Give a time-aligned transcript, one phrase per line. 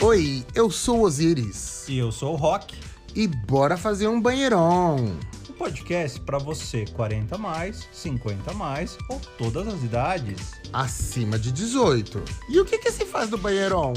[0.00, 1.88] Oi, eu sou o Osiris.
[1.88, 2.76] E eu sou o Rock.
[3.16, 5.18] E bora fazer um banheirão.
[5.50, 10.52] Um podcast para você 40 mais, 50 mais ou todas as idades.
[10.72, 12.22] Acima de 18.
[12.48, 13.92] E o que que se faz no banheirão?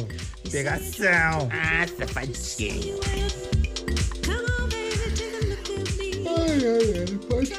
[0.50, 1.48] Pegação.
[1.52, 3.00] Ah, safadinho.
[6.26, 7.54] Ai, ai, ai, pode.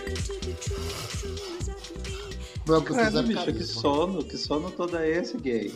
[2.66, 5.72] Vamos ficar bicho, que sono, que sono todo é esse, gay?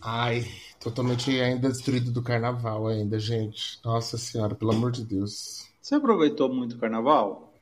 [0.00, 0.46] Ai,
[0.80, 3.78] totalmente ainda destruído do carnaval ainda, gente.
[3.84, 5.68] Nossa senhora, pelo amor de Deus.
[5.80, 7.52] Você aproveitou muito o carnaval?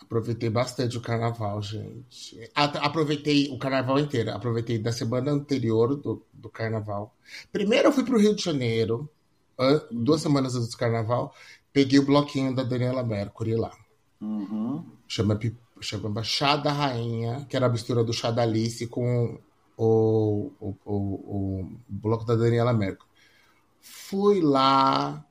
[0.00, 2.50] Aproveitei bastante o carnaval, gente.
[2.54, 4.30] Aproveitei o carnaval inteiro.
[4.30, 7.14] Aproveitei da semana anterior do, do carnaval.
[7.52, 9.08] Primeiro eu fui pro Rio de Janeiro,
[9.58, 11.34] an- duas semanas antes do carnaval.
[11.72, 13.72] Peguei o bloquinho da Daniela Mercury lá.
[14.20, 14.84] Uhum.
[15.06, 15.38] Chama,
[15.80, 19.38] chama Chá da Rainha, que era a mistura do Chá da Alice com
[19.78, 23.08] o, o, bloco da Daniela Mercury.
[23.80, 25.24] Fui lá.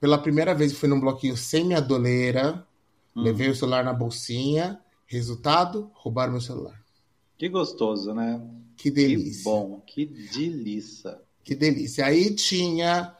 [0.00, 2.66] Pela primeira vez fui num bloquinho sem minha doleira.
[3.14, 3.22] Hum.
[3.22, 4.80] Levei o celular na bolsinha.
[5.06, 6.82] Resultado, roubaram meu celular.
[7.38, 8.44] Que gostoso, né?
[8.76, 9.38] Que delícia.
[9.38, 11.18] Que bom, que delícia.
[11.44, 12.04] Que delícia.
[12.04, 13.14] Aí tinha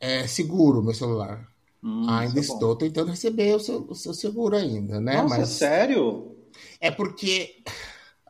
[0.00, 1.46] é, seguro meu celular.
[1.82, 2.54] Hum, ainda é bom.
[2.54, 5.20] estou tentando receber o seu, o seu seguro ainda, né?
[5.20, 6.36] Nossa, sério?
[6.80, 7.62] É porque.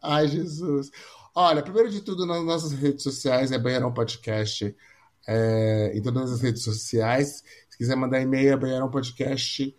[0.02, 0.90] Ai, Jesus.
[1.40, 4.74] Olha, primeiro de tudo, nas nossas redes sociais é Banheirão Podcast.
[5.24, 7.44] é, em todas as redes sociais.
[7.70, 9.72] Se quiser mandar e-mail, é banheirãopodcast.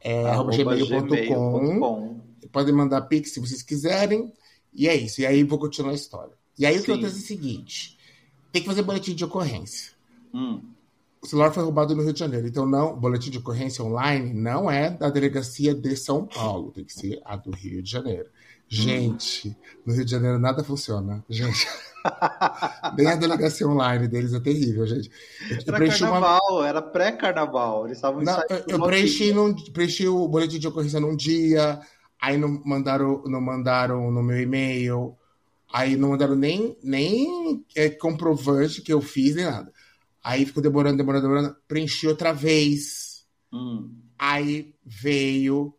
[0.00, 2.20] É, arroba gmail.com.
[2.52, 4.32] Podem mandar pix se vocês quiserem.
[4.72, 5.20] E é isso.
[5.20, 6.34] E aí vou continuar a história.
[6.56, 7.98] E aí o que acontece é o seguinte:
[8.52, 9.94] tem que fazer boletim de ocorrência.
[10.32, 10.62] Hum.
[11.20, 12.46] O celular foi roubado no Rio de Janeiro.
[12.46, 16.70] Então, não, boletim de ocorrência online não é da delegacia de São Paulo.
[16.70, 18.28] Tem que ser a do Rio de Janeiro.
[18.82, 21.24] Gente, no Rio de Janeiro nada funciona.
[21.28, 21.66] Gente,
[22.96, 25.10] nem a delegacia online deles é terrível, gente.
[25.50, 27.86] Eu, Era preenchi uma- carnaval, era pré-carnaval.
[27.86, 31.80] Eles estavam Não, eu, preenchi, num, preenchi o boletim de ocorrência num dia,
[32.20, 35.16] aí não mandaram, não mandaram no meu e-mail,
[35.72, 39.72] aí não mandaram nem, nem é, comprovante que eu fiz, nem nada.
[40.22, 41.56] Aí ficou demorando, demorando, demorando.
[41.68, 43.26] Preenchi outra vez.
[43.52, 43.92] Hum.
[44.18, 45.74] Aí veio.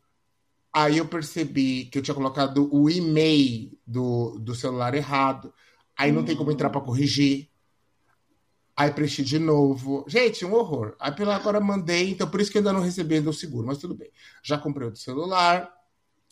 [0.78, 5.53] Aí eu percebi que eu tinha colocado o e-mail do, do celular errado.
[5.97, 7.50] Aí não tem como entrar para corrigir.
[8.75, 10.03] Aí preenchi de novo.
[10.06, 10.94] Gente, um horror.
[11.00, 13.78] Aí pela agora mandei, então por isso que ainda não recebi ainda o seguro, mas
[13.78, 14.12] tudo bem.
[14.44, 15.74] Já comprei outro celular.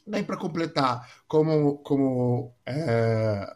[0.05, 3.55] Daí para completar, como como é,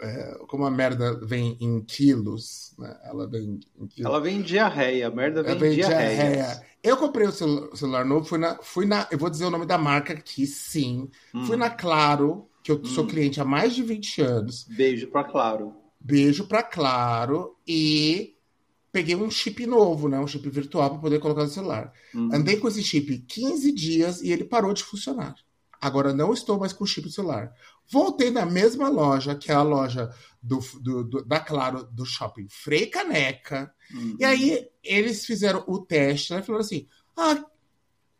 [0.00, 2.96] é, como a merda vem em quilos, né?
[3.04, 4.10] Ela vem em quilos.
[4.10, 6.46] Ela vem em diarreia, a merda vem Eu em diarreia.
[6.52, 9.08] a Eu comprei o celu- celular novo, fui na, fui na.
[9.10, 11.08] Eu vou dizer o nome da marca aqui, sim.
[11.34, 11.46] Hum.
[11.46, 13.06] Fui na Claro, que eu sou Hum.
[13.08, 14.64] cliente há mais de 20 anos.
[14.68, 15.74] Beijo pra Claro.
[15.98, 18.36] Beijo pra Claro e
[18.92, 20.20] peguei um chip novo, né?
[20.20, 21.90] Um chip virtual para poder colocar no celular.
[22.14, 22.28] Hum.
[22.32, 25.34] Andei com esse chip 15 dias e ele parou de funcionar.
[25.80, 27.52] Agora não estou mais com o chip do celular.
[27.90, 30.10] Voltei na mesma loja, que é a loja
[30.42, 33.72] do, do- do- da Claro do shopping Frei Caneca.
[33.94, 34.16] Hum.
[34.18, 36.42] E aí eles fizeram o teste, né?
[36.42, 36.86] Falaram assim:
[37.16, 37.44] ah,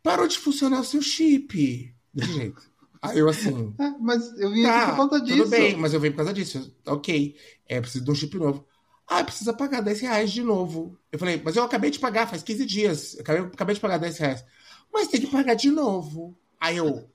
[0.03, 1.93] parou de funcionar o seu chip.
[2.13, 2.61] Desse jeito.
[3.01, 3.73] Aí eu assim.
[3.79, 5.37] É, mas eu vim aqui Tá, por conta disso.
[5.39, 6.73] tudo bem, mas eu venho por causa disso.
[6.87, 7.35] Ok,
[7.67, 8.65] é, preciso de um chip novo.
[9.07, 10.97] Ah, precisa pagar 10 reais de novo.
[11.11, 13.13] Eu falei, mas eu acabei de pagar faz 15 dias.
[13.15, 14.43] Eu acabei, acabei de pagar 10 reais.
[14.91, 16.35] Mas tem que pagar de novo.
[16.59, 17.07] Aí eu,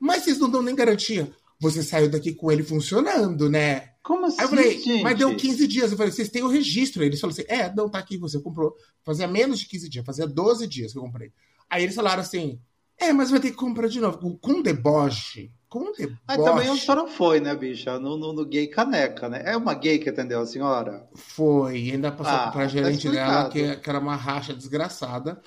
[0.00, 1.30] mas vocês não dão nem garantia.
[1.60, 3.90] Você saiu daqui com ele funcionando, né?
[4.02, 5.02] Como assim, Aí eu falei, gente?
[5.02, 5.90] mas deu 15 dias.
[5.92, 7.02] Eu falei, vocês têm o registro.
[7.02, 8.74] Eles falaram assim, é, não, tá aqui, você comprou.
[9.02, 11.32] Fazia menos de 15 dias, fazia 12 dias que eu comprei.
[11.70, 12.60] Aí eles falaram assim,
[12.98, 14.38] é, mas vai ter que comprar de novo.
[14.38, 15.50] Com- deboche.
[15.68, 16.18] Com deboche.
[16.28, 17.98] Aí também a senhora foi, né, bicha?
[17.98, 19.42] No, no, no gay caneca, né?
[19.46, 21.08] É uma gay que atendeu a senhora?
[21.14, 23.50] Foi, e ainda passou Ah, pra tá gerente dela, explicado.
[23.50, 25.40] que, que era uma racha desgraçada.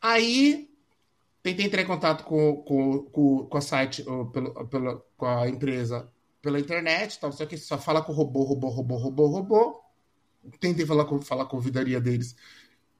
[0.00, 0.69] Aí,
[1.42, 5.48] tentei entrar em contato com, com, com, com a site, ou pelo, pelo, com a
[5.48, 6.10] empresa
[6.42, 9.80] pela internet, tal, só que só fala com robô, robô, robô, robô, robô.
[10.58, 12.34] Tentei falar com, falar com a ouvidoria deles.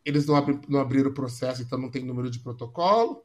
[0.04, 3.22] Eles não, abri, não abriram o processo, então não tem número de protocolo.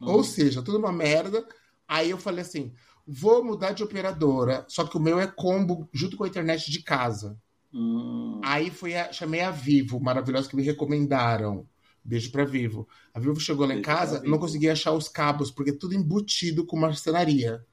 [0.00, 0.06] Hum.
[0.08, 1.46] Ou seja, tudo uma merda.
[1.88, 2.72] Aí eu falei assim:
[3.06, 6.82] vou mudar de operadora, só que o meu é combo junto com a internet de
[6.82, 7.38] casa.
[7.72, 8.40] Hum.
[8.42, 11.66] Aí fui a- chamei a Vivo, maravilhosa, que me recomendaram.
[12.04, 12.88] Beijo pra Vivo.
[13.12, 16.76] A Vivo chegou lá em casa, não conseguia achar os cabos, porque tudo embutido com
[16.76, 17.64] marcenaria.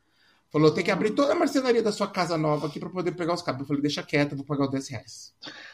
[0.50, 3.34] Falou, tem que abrir toda a marcenaria da sua casa nova aqui pra poder pegar
[3.34, 3.62] os cabos.
[3.62, 5.34] Eu falei, deixa quieto, vou pagar os 10 reais.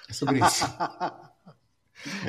[0.09, 0.65] É sobre isso.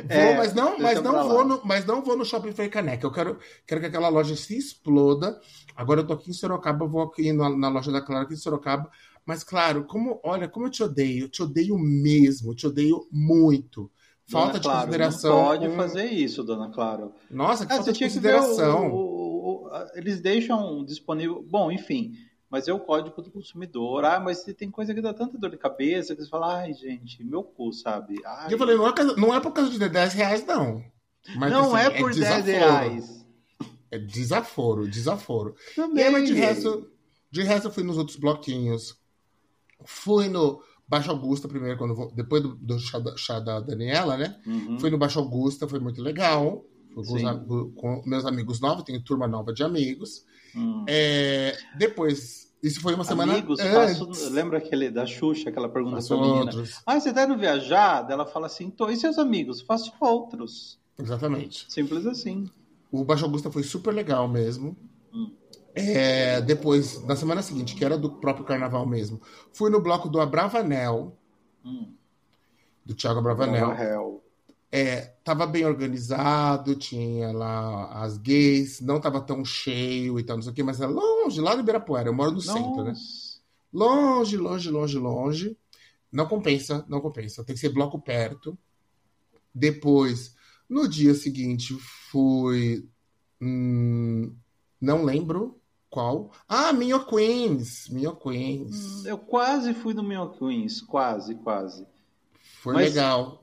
[0.07, 3.05] É, vou, mas não, mas não vou no, mas não vou no Shopping Frei Caneca.
[3.05, 5.39] Eu quero, quero que aquela loja se exploda.
[5.75, 8.33] Agora eu tô aqui em Sorocaba, eu vou aqui na, na loja da Clara aqui
[8.35, 8.89] em Sorocaba
[9.25, 13.91] Mas, claro, como, olha, como eu te odeio, eu te odeio mesmo, te odeio muito.
[14.27, 15.35] Falta Dona de consideração.
[15.37, 17.13] Não pode com- fazer isso, dona Claro.
[17.29, 18.91] Nossa, que Ah, falta de consideração.
[18.91, 21.45] o- o- o- eles deixam disponível.
[21.47, 22.13] Bom, enfim,
[22.49, 24.03] mas é o código do consumidor.
[24.03, 27.23] Ah, mas tem coisa que dá tanta dor de cabeça que você fala, ai, gente,
[27.23, 28.15] meu cu, sabe?
[28.25, 30.83] Ai, Eu falei, não é, não é por causa de 10 reais, não.
[31.37, 32.51] Mas, não assim, é por 10 desaforo.
[32.73, 33.25] reais.
[33.91, 35.55] É desaforo, desaforo.
[35.71, 36.03] E Também.
[36.03, 36.89] aí, mas de resto,
[37.31, 38.97] de resto, eu fui nos outros bloquinhos.
[39.85, 44.17] Fui no Baixo Augusta primeiro, quando vou- depois do, do chá, da, chá da Daniela,
[44.17, 44.39] né?
[44.45, 44.79] Uhum.
[44.79, 46.63] Fui no Baixo Augusta, foi muito legal.
[46.93, 47.21] Fui
[47.75, 50.23] com, meus amigos novos, tenho turma nova de amigos.
[50.55, 50.85] Hum.
[50.87, 53.97] É, depois, isso foi uma semana Amigos, antes.
[53.99, 56.39] faço, lembra aquele da Xuxa, aquela pergunta Faço pra menina?
[56.45, 56.81] outros.
[56.85, 58.09] Ah, você tá indo viajar?
[58.09, 59.61] Ela fala assim, tô, e seus amigos?
[59.61, 60.79] Faço outros.
[60.97, 61.65] Exatamente.
[61.67, 62.49] Simples assim.
[62.89, 64.77] O Baixo Augusta foi super legal mesmo.
[65.13, 65.31] Hum.
[65.75, 70.21] É, depois, na semana seguinte, que era do próprio carnaval mesmo, fui no bloco do
[70.21, 71.17] Abravanel,
[71.65, 71.93] Hum.
[72.85, 74.23] do Thiago Abravanel.
[74.71, 80.43] É, tava bem organizado, tinha lá as gays, não tava tão cheio e tal, não
[80.43, 82.91] sei o quê, mas é longe, lá no Ibirapuera, eu moro no centro, né?
[82.91, 83.35] Nossa.
[83.73, 85.57] Longe, longe, longe, longe.
[86.11, 87.43] Não compensa, não compensa.
[87.43, 88.57] Tem que ser bloco perto.
[89.53, 90.35] Depois,
[90.69, 91.73] no dia seguinte,
[92.09, 92.87] fui.
[93.41, 94.33] hum,
[94.79, 95.59] não lembro
[95.95, 96.31] qual.
[96.47, 97.87] Ah, Minho Queens.
[97.89, 98.75] Minho Queens.
[98.75, 101.87] Hum, Eu quase fui no meu Queens, quase, quase.
[102.61, 103.41] Foi mas- legal.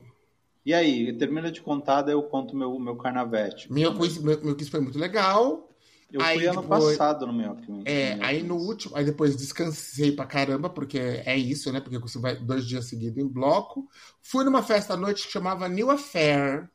[0.65, 3.71] E aí, termina de contar, daí eu conto meu, meu carnavete.
[3.71, 5.69] Minho Queens, meu, meu Queens foi muito legal.
[6.11, 7.83] Eu aí fui ano depois- passado no meu Queens.
[7.85, 8.47] É, meu aí Queens.
[8.47, 11.81] no último, aí depois descansei pra caramba, porque é isso, né?
[11.81, 13.87] Porque você vai dois dias seguidos em bloco.
[14.21, 16.69] Fui numa festa à noite que chamava New Affair.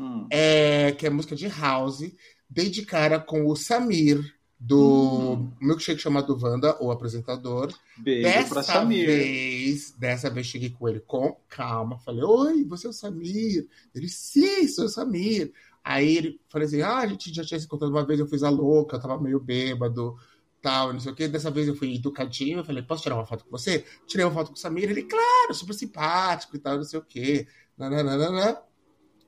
[0.00, 0.28] Hum.
[0.30, 2.02] é, que é música de house,
[2.48, 4.20] dei de cara com o Samir,
[4.58, 5.52] do Hum.
[5.60, 7.72] Milkshake chamado Wanda, o apresentador.
[7.96, 9.06] Beijo pra Dessa Samir.
[9.06, 13.68] vez, dessa vez cheguei com ele com calma, falei, oi, você é o Samir?
[13.94, 15.52] Ele, sim, sou o Samir.
[15.84, 18.42] Aí ele falei assim, ah, a gente já tinha se encontrado uma vez, eu fiz
[18.42, 20.16] a louca, eu tava meio bêbado,
[20.60, 21.28] tal, não sei o quê.
[21.28, 23.84] Dessa vez eu fui educadinho, eu falei, posso tirar uma foto com você?
[24.06, 27.04] Tirei uma foto com o Samir, ele, claro, super simpático e tal, não sei o
[27.04, 27.46] quê.
[27.76, 28.60] Nananana.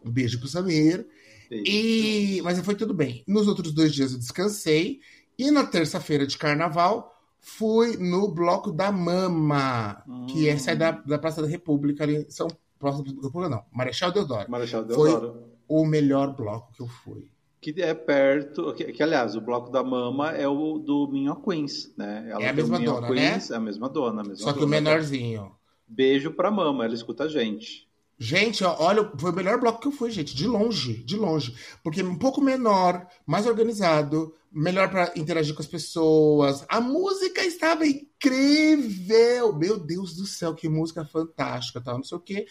[0.04, 1.06] Um beijo pro Samir.
[1.48, 1.64] Beijo.
[1.66, 2.40] E...
[2.42, 3.22] Mas foi tudo bem.
[3.26, 5.00] Nos outros dois dias eu descansei.
[5.40, 10.58] E na terça-feira de carnaval, fui no Bloco da Mama, que é Hum.
[10.58, 12.48] sai da, da Praça da República, ali em São
[12.78, 14.50] Praça da República, não, Marechal Deodoro.
[14.50, 15.50] Marechal Foi- Deodoro.
[15.68, 17.30] O melhor bloco que eu fui.
[17.60, 18.72] Que é perto.
[18.74, 22.26] Que, que, aliás, o bloco da Mama é o do Minho Queens, né?
[22.30, 24.22] Ela É a mesma dona, Queens, É a mesma dona.
[24.22, 24.70] A mesma Só que o dona.
[24.80, 25.52] menorzinho.
[25.86, 27.86] Beijo pra Mama, ela escuta a gente.
[28.22, 31.56] Gente, olha, foi o melhor bloco que eu fui, gente, de longe, de longe.
[31.82, 36.62] Porque um pouco menor, mais organizado, melhor para interagir com as pessoas.
[36.68, 39.56] A música estava incrível!
[39.56, 42.46] Meu Deus do céu, que música fantástica, tal, não sei o quê.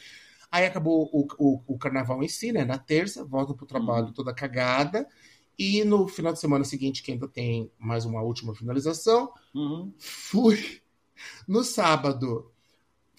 [0.52, 2.66] Aí acabou o, o, o carnaval em si, né?
[2.66, 5.08] Na terça, volta pro trabalho toda cagada.
[5.58, 9.94] E no final de semana seguinte, que ainda tem mais uma última finalização, Uhum.
[10.00, 10.82] fui
[11.48, 12.52] no sábado.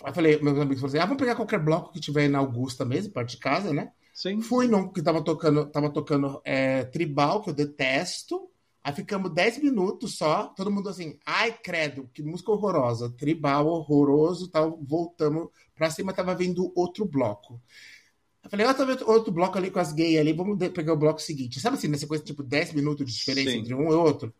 [0.02, 2.84] Aí falei, meus amigos falaram assim: ah, vamos pegar qualquer bloco que tiver na Augusta
[2.84, 3.92] mesmo, perto de casa, né?
[4.14, 4.40] Sim.
[4.40, 8.48] Fui num que tava tocando, tava tocando é, tribal, que eu detesto.
[8.82, 14.48] Aí ficamos 10 minutos só, todo mundo assim, ai, credo, que música horrorosa, tribal, horroroso
[14.48, 14.78] tal.
[14.82, 17.60] Voltamos pra cima, tava vendo outro bloco.
[18.42, 20.98] Eu falei, ó, tá vendo outro bloco ali com as gays ali, vamos pegar o
[20.98, 21.60] bloco seguinte.
[21.60, 23.58] Sabe assim, nessa coisa, tipo, 10 minutos de diferença Sim.
[23.58, 24.32] entre um e outro?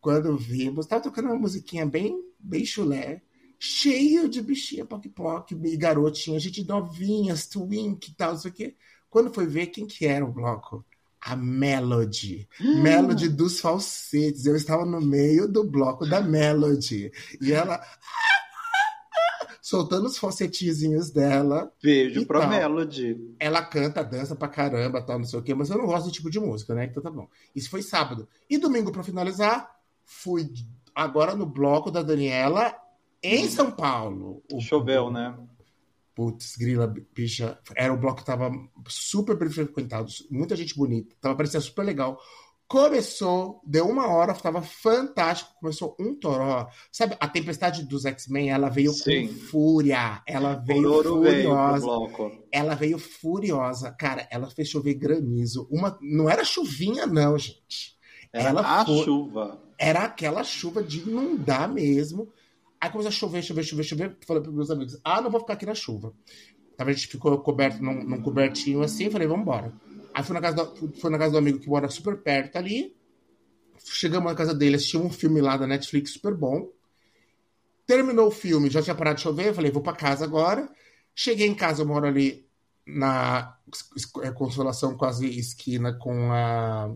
[0.00, 3.22] Quando vimos, tava tocando uma musiquinha bem, bem chulé,
[3.58, 8.74] cheio de bichinha poc-poc, garotinha, gente novinhas, twink e tal, não sei o quê.
[9.08, 10.84] Quando foi ver quem que era o bloco?
[11.20, 12.48] A Melody.
[12.60, 14.44] Melody dos falsetes.
[14.44, 17.10] Eu estava no meio do bloco da Melody.
[17.40, 17.80] E ela
[19.62, 21.72] soltando os falsetezinhos dela.
[21.82, 22.50] Beijo pra tal.
[22.50, 23.34] Melody.
[23.38, 26.12] Ela canta, dança pra caramba, tal, não sei o quê, mas eu não gosto do
[26.12, 26.84] tipo de música, né?
[26.84, 27.26] Então tá bom.
[27.56, 28.28] Isso foi sábado.
[28.50, 30.52] E domingo, pra finalizar, fui
[30.94, 32.76] agora no bloco da Daniela
[33.24, 34.42] em São Paulo.
[34.52, 35.36] O- Choveu, né?
[36.14, 37.58] Putz, grila, bicha.
[37.74, 38.50] Era o bloco que tava
[38.86, 42.20] super bem frequentado, muita gente bonita, tava parecendo super legal.
[42.68, 45.50] Começou, deu uma hora, tava fantástico.
[45.60, 46.66] Começou um toró.
[46.90, 49.28] Sabe, a tempestade dos X-Men, ela veio Sim.
[49.28, 50.22] com fúria.
[50.26, 51.86] Ela veio veio furiosa.
[51.86, 52.32] bloco.
[52.50, 53.90] Ela veio furiosa.
[53.92, 55.68] Cara, ela fez chover granizo.
[55.70, 57.96] Uma, não era chuvinha, não, gente.
[58.32, 59.62] Era Ela a foi- chuva.
[59.78, 62.32] Era aquela chuva de inundar mesmo.
[62.84, 64.16] Aí começou a chover, chover, chover, chover.
[64.26, 66.12] Falei pros meus amigos: ah, não vou ficar aqui na chuva.
[66.76, 69.08] Tava, a gente ficou coberto num, num cobertinho assim.
[69.10, 69.72] Falei: vamos embora.
[70.12, 72.94] Aí fui na, casa do, na casa do amigo que mora super perto ali.
[73.82, 76.68] Chegamos na casa dele, assistimos um filme lá da Netflix super bom.
[77.86, 80.68] Terminou o filme, já tinha parado de chover, falei, vou para casa agora.
[81.14, 82.46] Cheguei em casa, eu moro ali
[82.86, 83.56] na
[84.22, 86.94] é, Consolação, quase esquina com a,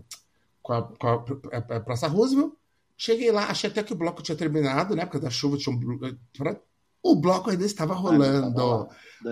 [0.61, 1.13] com a, com a,
[1.51, 2.58] a, a Praça Roosevelt.
[3.01, 5.05] Cheguei lá, achei até que o bloco tinha terminado, né?
[5.05, 5.79] Porque da chuva tinha um.
[7.01, 8.89] O bloco ainda estava rolando.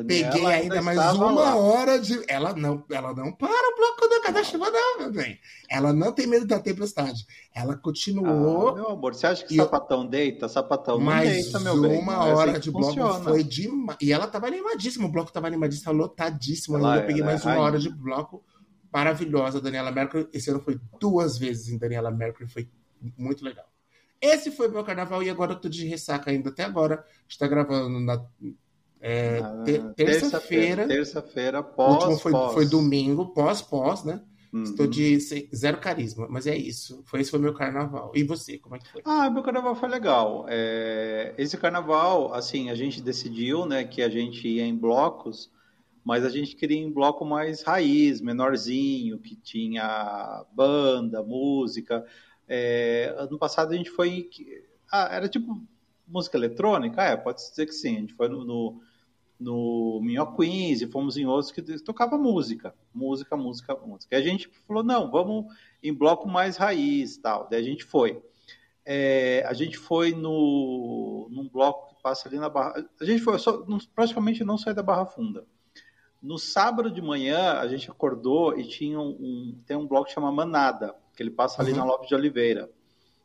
[0.07, 1.55] Peguei ainda mais uma lá.
[1.57, 2.23] hora de.
[2.29, 5.37] Ela não, ela não para o bloco da cada chuva, não, meu bem.
[5.69, 7.25] Ela não tem medo da tempestade.
[7.53, 8.69] Ela continuou.
[8.69, 10.47] Ah, meu amor, você acha que e sapatão deita?
[10.47, 11.99] Sapatão não deita, meu bem.
[11.99, 13.23] Uma é hora assim de bloco funciona.
[13.25, 13.97] foi demais.
[14.01, 16.77] E ela estava animadíssima, o bloco estava animadíssimo, lotadíssimo.
[16.77, 18.45] Ela, eu peguei mais é uma hora de bloco
[18.93, 19.59] maravilhosa.
[19.59, 20.29] Daniela Mercury.
[20.31, 22.69] Esse ano foi duas vezes em Daniela Mercury, foi
[23.17, 23.65] muito legal.
[24.19, 26.49] Esse foi meu carnaval e agora eu tô de ressaca ainda.
[26.49, 28.25] Até agora está gravando na
[28.99, 30.87] é, ah, terça-feira.
[30.87, 31.89] Terça-feira, pós.
[31.89, 32.53] O último foi, pós.
[32.53, 34.21] foi domingo, pós-pós, né?
[34.51, 34.63] Uhum.
[34.63, 37.03] Estou de zero carisma, mas é isso.
[37.05, 38.11] Foi esse foi meu carnaval.
[38.15, 39.01] E você, como é que foi?
[39.05, 40.45] Ah, meu carnaval foi legal.
[40.47, 41.35] É...
[41.37, 45.51] Esse carnaval, assim, a gente decidiu, né, que a gente ia em blocos,
[46.03, 52.05] mas a gente queria em bloco mais raiz, menorzinho, que tinha banda, música.
[52.47, 54.29] É, ano passado a gente foi.
[54.91, 55.61] Ah, era tipo
[56.07, 57.01] música eletrônica?
[57.01, 57.97] É, pode dizer que sim.
[57.97, 58.81] A gente foi no, no,
[59.39, 62.73] no Minho Queens e fomos em outros que tocava música.
[62.93, 64.15] Música, música, música.
[64.15, 65.45] E a gente falou: não, vamos
[65.83, 67.47] em bloco mais raiz tal.
[67.49, 68.21] Daí a gente foi.
[68.85, 72.85] É, a gente foi no, num bloco que passa ali na Barra.
[73.01, 73.61] A gente foi, só,
[73.93, 75.45] praticamente não sai da Barra Funda.
[76.21, 80.31] No sábado de manhã, a gente acordou e tinha um tem um bloco que chama
[80.31, 81.79] Manada que ele passa ali uhum.
[81.79, 82.69] na Lopes de Oliveira,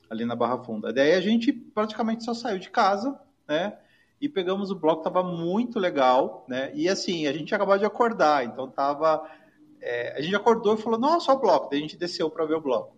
[0.08, 0.90] ali na Barra Funda.
[0.90, 3.78] Daí a gente praticamente só saiu de casa, né?
[4.18, 6.72] E pegamos o bloco, tava muito legal, né?
[6.74, 9.30] E assim, a gente acabou de acordar, então tava.
[9.78, 11.68] É, a gente acordou e falou, nossa, só o bloco.
[11.68, 12.96] Daí a gente desceu para ver o bloco.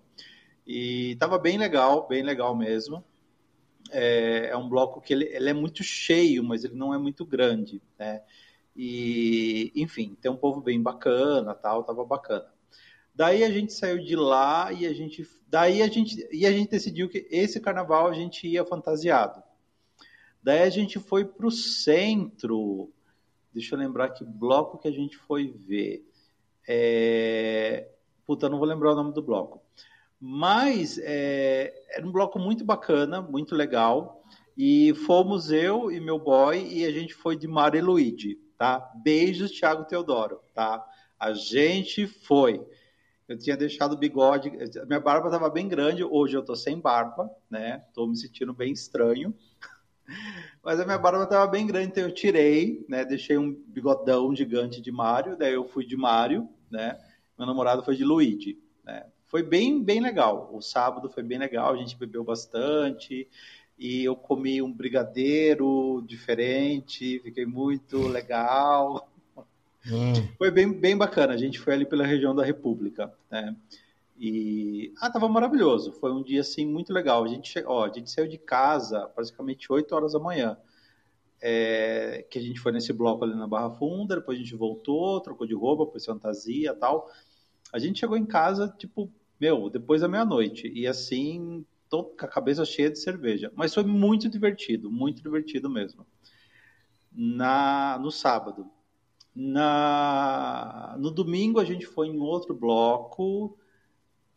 [0.67, 3.03] E tava bem legal, bem legal mesmo.
[3.91, 7.25] É, é um bloco que ele, ele, é muito cheio, mas ele não é muito
[7.25, 8.23] grande, né?
[8.77, 12.54] E, enfim, tem um povo bem bacana, tal, tava bacana.
[13.15, 16.71] Daí a gente saiu de lá e a gente, daí a gente, e a gente
[16.71, 19.41] decidiu que esse carnaval a gente ia fantasiado.
[20.43, 22.93] Daí a gente foi para o centro.
[23.53, 26.05] Deixa eu lembrar que bloco que a gente foi ver.
[26.69, 27.89] É...
[28.27, 29.63] Puta, não vou lembrar o nome do bloco.
[30.21, 31.73] Mas é...
[31.91, 34.25] era um bloco muito bacana, muito legal.
[34.57, 38.93] E fomos eu e meu boy e a gente foi de Mario e Luigi, tá?
[39.03, 40.85] Beijos, Thiago Teodoro, tá?
[41.19, 42.65] A gente foi.
[43.27, 44.51] Eu tinha deixado o bigode,
[44.87, 47.83] minha barba estava bem grande, hoje eu estou sem barba, né?
[47.89, 49.35] Estou me sentindo bem estranho.
[50.63, 53.03] Mas a minha barba estava bem grande, então eu tirei, né?
[53.03, 56.99] Deixei um bigodão gigante de Mario, daí eu fui de Mario, né?
[57.39, 59.07] Meu namorado foi de Luigi, né?
[59.27, 60.51] Foi bem, bem legal.
[60.53, 63.27] O sábado foi bem legal, a gente bebeu bastante
[63.79, 69.09] e eu comi um brigadeiro diferente, fiquei muito legal.
[69.87, 70.13] Hum.
[70.39, 71.35] Foi bem, bem bacana.
[71.35, 73.55] A gente foi ali pela região da República, né?
[74.17, 75.93] E ah, tava maravilhoso.
[75.93, 77.25] Foi um dia assim muito legal.
[77.25, 80.57] A gente, ó, a gente saiu de casa praticamente 8 horas da manhã.
[81.43, 85.21] É, que a gente foi nesse bloco ali na Barra Funda, depois a gente voltou,
[85.21, 87.11] trocou de roupa, pôs fantasia tal.
[87.71, 90.71] A gente chegou em casa, tipo, meu, depois da meia-noite.
[90.75, 93.53] E assim, tô com a cabeça cheia de cerveja.
[93.55, 96.07] Mas foi muito divertido, muito divertido mesmo.
[97.13, 98.71] Na, no sábado,
[99.35, 103.59] na, no domingo a gente foi em outro bloco,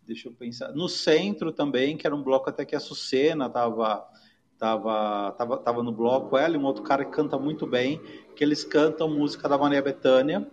[0.06, 4.10] deixa eu pensar, no centro também, que era um bloco até que a Sucena estava
[4.58, 8.02] tava, tava, tava no bloco, ela e um outro cara que canta muito bem,
[8.36, 10.50] que eles cantam música da Maria Bethânia,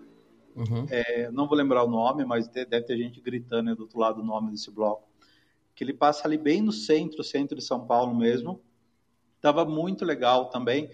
[0.54, 0.86] uhum.
[0.90, 4.24] é, não vou lembrar o nome, mas deve ter gente gritando do outro lado o
[4.24, 5.08] nome desse bloco,
[5.74, 8.60] que ele passa ali bem no centro, centro de São Paulo mesmo,
[9.40, 10.90] tava muito legal também,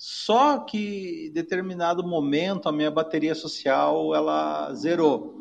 [0.00, 5.38] só que em determinado momento a minha bateria social ela zerou.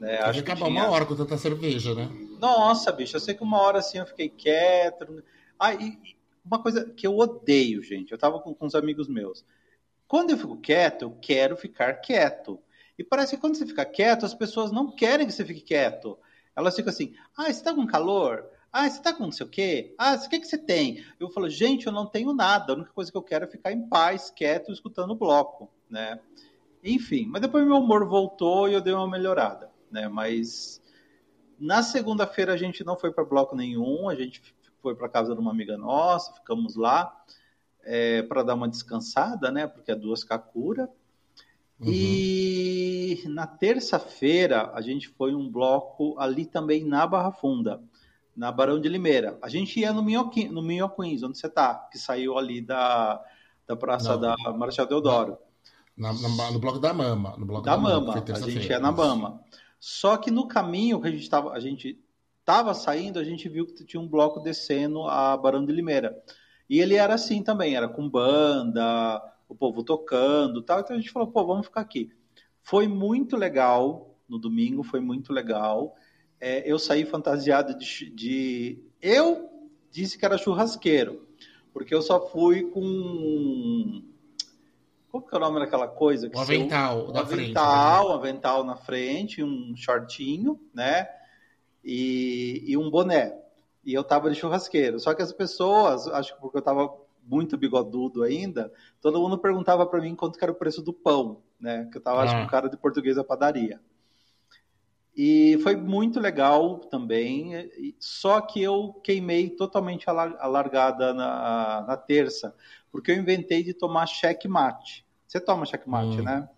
[0.00, 0.18] Né?
[0.20, 0.82] Acho que acaba tinha...
[0.82, 2.08] uma hora com tanta cerveja, né?
[2.40, 5.22] Nossa, bicho, eu sei que uma hora assim eu fiquei quieto.
[5.58, 5.98] Ah, e
[6.42, 9.44] uma coisa que eu odeio, gente, eu tava com, com uns amigos meus.
[10.08, 12.58] Quando eu fico quieto, eu quero ficar quieto.
[12.98, 16.18] E parece que quando você fica quieto, as pessoas não querem que você fique quieto.
[16.56, 18.42] Elas ficam assim: ah, você tá com calor?
[18.72, 19.94] Ah, você tá com não sei o quê?
[19.98, 21.04] Ah, o que, que você tem?
[21.20, 22.72] Eu falo, gente, eu não tenho nada.
[22.72, 26.18] A única coisa que eu quero é ficar em paz, quieto, escutando o bloco, né?
[26.82, 30.08] Enfim, mas depois meu humor voltou e eu dei uma melhorada, né?
[30.08, 30.80] Mas
[31.58, 34.40] na segunda-feira a gente não foi para bloco nenhum, a gente
[34.80, 37.14] foi para casa de uma amiga nossa, ficamos lá
[37.84, 39.66] é, para dar uma descansada, né?
[39.66, 40.88] Porque é duas Kakura.
[41.78, 41.92] Uhum.
[41.92, 47.82] E na terça-feira a gente foi um bloco ali também na Barra Funda
[48.36, 49.38] na Barão de Limeira.
[49.42, 53.22] A gente ia no Minhoquins, no Minhoquins onde você tá, que saiu ali da,
[53.66, 55.38] da Praça da Marechal Deodoro.
[55.96, 57.36] Na, na, no bloco da Mama.
[57.36, 58.24] No bloco da, da Mama, Mama.
[58.28, 59.40] a gente ia na Mama.
[59.78, 61.98] Só que no caminho que a gente estava, a gente
[62.40, 66.16] estava saindo, a gente viu que tinha um bloco descendo a Barão de Limeira.
[66.68, 70.80] E ele era assim também, era com banda, o povo tocando tal.
[70.80, 72.10] Então a gente falou, pô, vamos ficar aqui.
[72.62, 75.94] Foi muito legal no domingo, foi muito legal.
[76.44, 79.48] É, eu saí fantasiado de, de, Eu
[79.92, 81.24] disse que era churrasqueiro,
[81.72, 84.02] porque eu só fui com.
[85.08, 86.28] Como que é o nome daquela coisa?
[86.28, 91.06] Que um avental, um avental, um avental na frente, um shortinho, né?
[91.84, 93.38] E, e um boné.
[93.84, 94.98] E eu tava de churrasqueiro.
[94.98, 96.92] Só que as pessoas, acho que porque eu tava
[97.24, 101.88] muito bigodudo ainda, todo mundo perguntava para mim quanto era o preço do pão, né?
[101.92, 102.24] Que eu tava, ah.
[102.24, 103.80] acho que, um cara de português da padaria.
[105.14, 110.12] E foi muito legal também, só que eu queimei totalmente a
[110.46, 112.54] largada na, na terça,
[112.90, 115.04] porque eu inventei de tomar checkmate.
[115.26, 116.24] Você toma checkmate, hum.
[116.24, 116.48] né?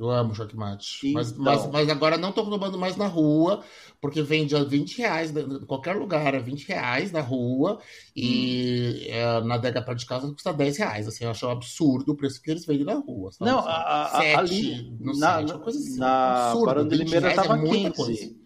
[0.00, 1.08] Eu amo checkmate.
[1.08, 1.12] Então...
[1.12, 3.62] Mas, mas, mas, agora não estou tomando mais na rua,
[4.00, 7.78] porque vende a 20 reais, em qualquer lugar, é 20 reais na rua,
[8.16, 9.12] e hum.
[9.12, 11.06] é, na adega perto de casa custa 10 reais.
[11.06, 13.30] Assim, eu acho um absurdo o preço que eles vendem na rua.
[13.30, 13.50] Sabe?
[13.50, 16.66] Não, assim, a, a, ali, no na, site, coisa assim, na absurdo.
[16.66, 17.90] Barão de Limeira estava é 15.
[17.90, 18.39] Coisa.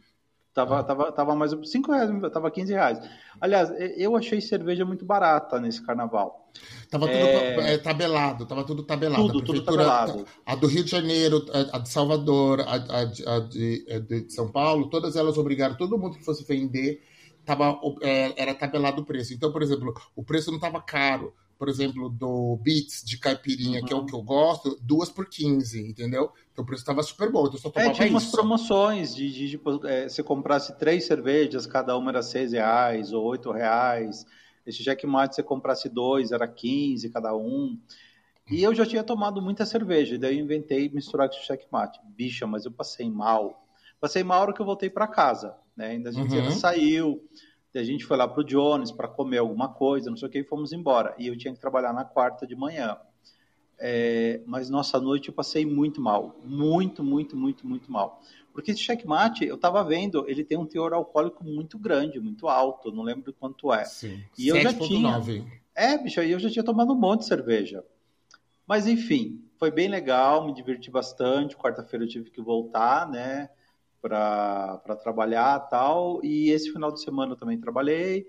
[0.55, 0.85] Tava, ah.
[0.85, 2.99] tava, tava mais 5 reais, tava 15 reais.
[3.41, 6.49] Aliás, eu achei cerveja muito barata nesse carnaval.
[6.89, 7.77] Tava tudo é...
[7.79, 9.27] tabelado, tava tudo tabelado.
[9.27, 10.25] Tudo, tudo tabelado.
[10.47, 14.49] A do Rio de Janeiro, a de Salvador, a, a, a de, a de São
[14.49, 17.03] Paulo, todas elas obrigaram todo mundo que fosse vender,
[17.45, 19.35] tava, é, era tabelado o preço.
[19.35, 23.87] Então, por exemplo, o preço não tava caro por exemplo, do Beats de caipirinha, uhum.
[23.87, 24.07] que é o uhum.
[24.07, 26.33] que eu gosto, duas por 15, entendeu?
[26.53, 28.15] Então o preço estava super bom, então só é, tomava é, tinha isso.
[28.15, 33.13] umas promoções de, de, tipo, é, você comprasse três cervejas, cada uma era seis reais
[33.13, 34.27] ou oito reais.
[34.67, 37.79] Esse Jackmate, você comprasse dois, era 15 cada um.
[38.51, 41.99] E eu já tinha tomado muita cerveja, daí eu inventei misturar com checkmate.
[42.05, 43.67] Bicha, mas eu passei mal.
[43.99, 45.89] Passei mal na hora que eu voltei para casa, né?
[45.89, 46.51] Ainda a gente uhum.
[46.51, 47.23] saiu,
[47.79, 50.45] a gente foi lá pro Jones para comer alguma coisa, não sei o que, e
[50.45, 51.15] fomos embora.
[51.19, 52.97] E eu tinha que trabalhar na quarta de manhã.
[53.79, 58.21] É, mas nossa noite eu passei muito mal, muito, muito, muito, muito mal.
[58.53, 62.93] Porque esse checkmate, eu estava vendo, ele tem um teor alcoólico muito grande, muito alto,
[62.93, 63.85] não lembro quanto é.
[63.85, 64.23] Sim.
[64.39, 64.49] E 7.
[64.49, 65.11] eu já tinha.
[65.11, 65.45] 9.
[65.75, 67.85] É, bicho, aí eu já tinha tomado um monte de cerveja.
[68.65, 71.57] Mas enfim, foi bem legal, me diverti bastante.
[71.57, 73.51] Quarta-feira eu tive que voltar, né?
[74.09, 76.21] Para trabalhar tal.
[76.23, 78.27] E esse final de semana eu também trabalhei.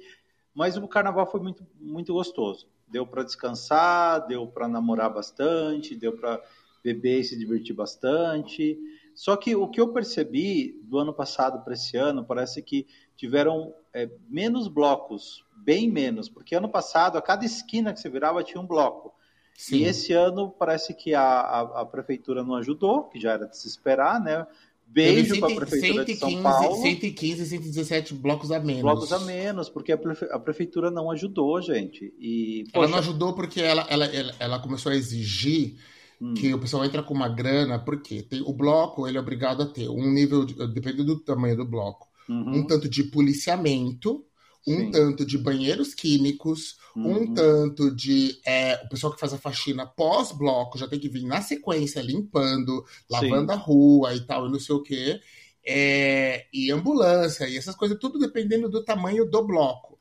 [0.53, 2.67] Mas o carnaval foi muito, muito gostoso.
[2.87, 6.41] Deu para descansar, deu para namorar bastante, deu para
[6.81, 8.79] beber e se divertir bastante.
[9.13, 13.73] Só que o que eu percebi do ano passado para esse ano, parece que tiveram
[13.93, 18.61] é, menos blocos, bem menos, porque ano passado, a cada esquina que você virava tinha
[18.61, 19.13] um bloco.
[19.57, 19.77] Sim.
[19.77, 23.57] E esse ano parece que a, a, a, prefeitura não ajudou, que já era de
[23.57, 24.45] se esperar, né?
[24.87, 26.81] Beijo para a Prefeitura 115, de São Paulo.
[26.81, 28.81] 115, 117 blocos a menos.
[28.81, 30.25] Blocos a menos, porque a, prefe...
[30.31, 32.13] a Prefeitura não ajudou, gente.
[32.19, 32.85] E, poxa...
[32.85, 35.75] Ela não ajudou porque ela, ela, ela, ela começou a exigir
[36.21, 36.33] hum.
[36.33, 39.65] que o pessoal entra com uma grana, porque tem, o bloco ele é obrigado a
[39.65, 42.59] ter um nível, de, dependendo do tamanho do bloco, uhum.
[42.59, 44.23] um tanto de policiamento,
[44.67, 44.91] um Sim.
[44.91, 47.17] tanto de banheiros químicos, uhum.
[47.17, 48.39] um tanto de.
[48.45, 52.83] É, o pessoal que faz a faxina pós-bloco já tem que vir na sequência limpando,
[53.09, 53.57] lavando Sim.
[53.57, 55.19] a rua e tal, e não sei o quê.
[55.67, 59.95] É, e ambulância, e essas coisas, tudo dependendo do tamanho do bloco.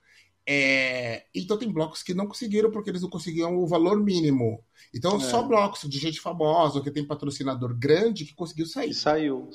[0.46, 4.62] É, então tem blocos que não conseguiram porque eles não conseguiam o valor mínimo.
[4.94, 5.20] Então é.
[5.20, 8.92] só blocos de gente famosa, que tem patrocinador grande, que conseguiu sair.
[8.92, 9.48] Saiu.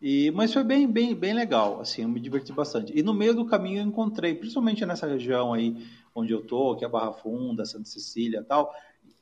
[0.00, 2.98] E, mas foi bem, bem, bem legal, assim, eu me diverti bastante.
[2.98, 5.76] E no meio do caminho eu encontrei, principalmente nessa região aí
[6.14, 8.74] onde eu tô, que é Barra Funda, Santa Cecília tal,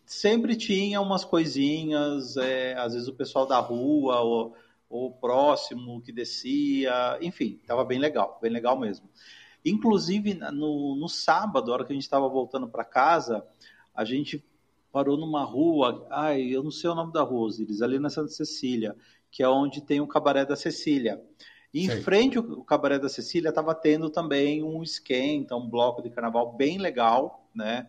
[0.06, 4.54] sempre tinha umas coisinhas, é, às vezes o pessoal da rua ou,
[4.88, 9.08] ou próximo que descia, enfim, estava bem legal, bem legal mesmo.
[9.64, 13.44] Inclusive, no, no sábado, a hora que a gente estava voltando para casa,
[13.92, 14.42] a gente
[14.92, 18.28] parou numa rua, ai, eu não sei o nome da rua, Osiris, ali na Santa
[18.28, 18.96] Cecília,
[19.38, 21.22] que é onde tem o Cabaré da Cecília.
[21.72, 26.10] E em frente ao Cabaré da Cecília estava tendo também um esquenta, um bloco de
[26.10, 27.88] carnaval bem legal, né?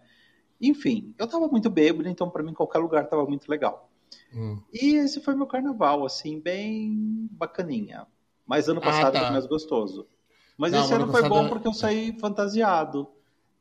[0.62, 3.90] Enfim, eu estava muito bêbado, então para mim qualquer lugar estava muito legal.
[4.32, 4.62] Hum.
[4.72, 8.06] E esse foi meu carnaval, assim, bem bacaninha.
[8.46, 9.22] Mas ano ah, passado ah, tá.
[9.22, 10.08] foi mais gostoso.
[10.56, 13.08] Mas Não, esse ano, ano foi bom porque eu saí fantasiado.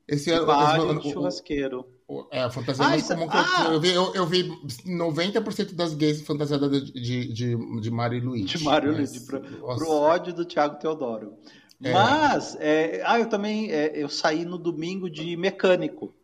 [0.07, 1.89] Esse ano, bar, churrasqueiro.
[2.31, 3.65] É, a fantasia ah, mais comum que ah.
[3.67, 4.49] eu, eu, vi, eu, eu vi
[4.87, 8.51] 90% das gays fantasiadas de, de, de, de Mário e Luiz.
[8.51, 11.37] De Mário e Luiz, pro, pro ódio do Thiago Teodoro.
[11.83, 11.93] É.
[11.93, 16.15] Mas, é, ah, eu também, é, eu saí no domingo de mecânico.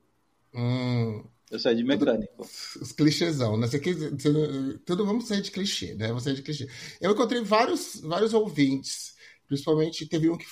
[0.55, 1.23] Hum.
[1.51, 2.43] Eu saí de mecânico.
[2.81, 3.67] Os clichêzão, né?
[3.67, 6.09] Você, você, tudo vamos sair de clichê, né?
[6.09, 6.67] Vamos sair de clichê.
[7.01, 9.15] Eu encontrei vários, vários ouvintes,
[9.47, 10.47] principalmente teve um que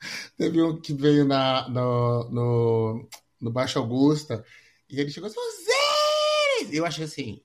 [0.36, 3.08] teve um que veio na, no, no,
[3.40, 4.44] no Baixo Augusta
[4.88, 6.76] e ele chegou assim, Zé!
[6.76, 7.42] Eu achei assim,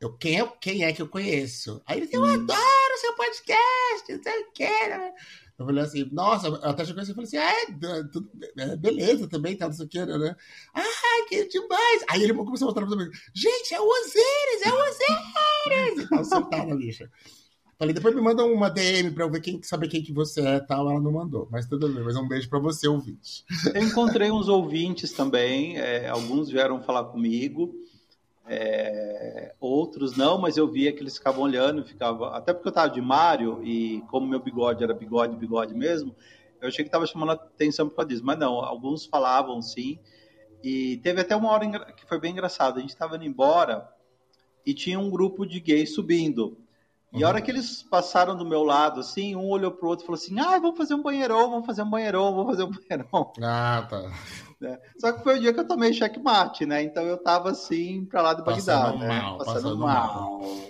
[0.00, 1.82] eu, quem, é, quem é que eu conheço?
[1.86, 2.34] Aí ele disse, eu hum.
[2.34, 5.12] adoro o seu podcast, não sei o que, né?
[5.58, 9.26] Eu falei assim, nossa, até chegou assim, eu falei assim, ah, é, tudo, é, beleza
[9.26, 10.36] também, tá, não sei o que, né?
[10.74, 12.04] Ah, que demais!
[12.10, 16.04] Aí ele começou a mostrar pra mim, gente, é o Osiris, é o Osiris!
[16.04, 17.10] E tal, sentado na lixa.
[17.78, 20.60] Falei, depois me manda uma DM pra eu ver quem, saber quem que você é
[20.60, 20.90] tal.
[20.90, 22.02] Ela não mandou, mas tudo bem.
[22.02, 23.44] Mas um beijo pra você, ouvinte.
[23.74, 27.74] Eu encontrei uns ouvintes também, é, alguns vieram falar comigo.
[28.48, 32.88] É, outros não, mas eu via que eles ficavam olhando, ficava até porque eu estava
[32.88, 36.14] de Mário e como meu bigode era bigode, bigode mesmo,
[36.60, 39.98] eu achei que estava chamando atenção por causa disso, mas não, alguns falavam sim.
[40.62, 43.88] E teve até uma hora que foi bem engraçado, a gente estava indo embora
[44.64, 46.56] e tinha um grupo de gays subindo.
[47.12, 50.06] E a hora que eles passaram do meu lado, assim, um olhou pro outro e
[50.06, 53.32] falou assim: ah, vamos fazer um banheirão, vamos fazer um banheirão, vamos fazer um banheirão.
[53.42, 54.02] Ah, tá.
[54.58, 54.78] Né?
[54.98, 56.82] Só que foi o dia que eu tomei checkmate, né?
[56.82, 59.06] Então eu tava assim pra lá de Bagdá, passando né?
[59.06, 60.40] Mal, passando, passando mal.
[60.40, 60.60] mal.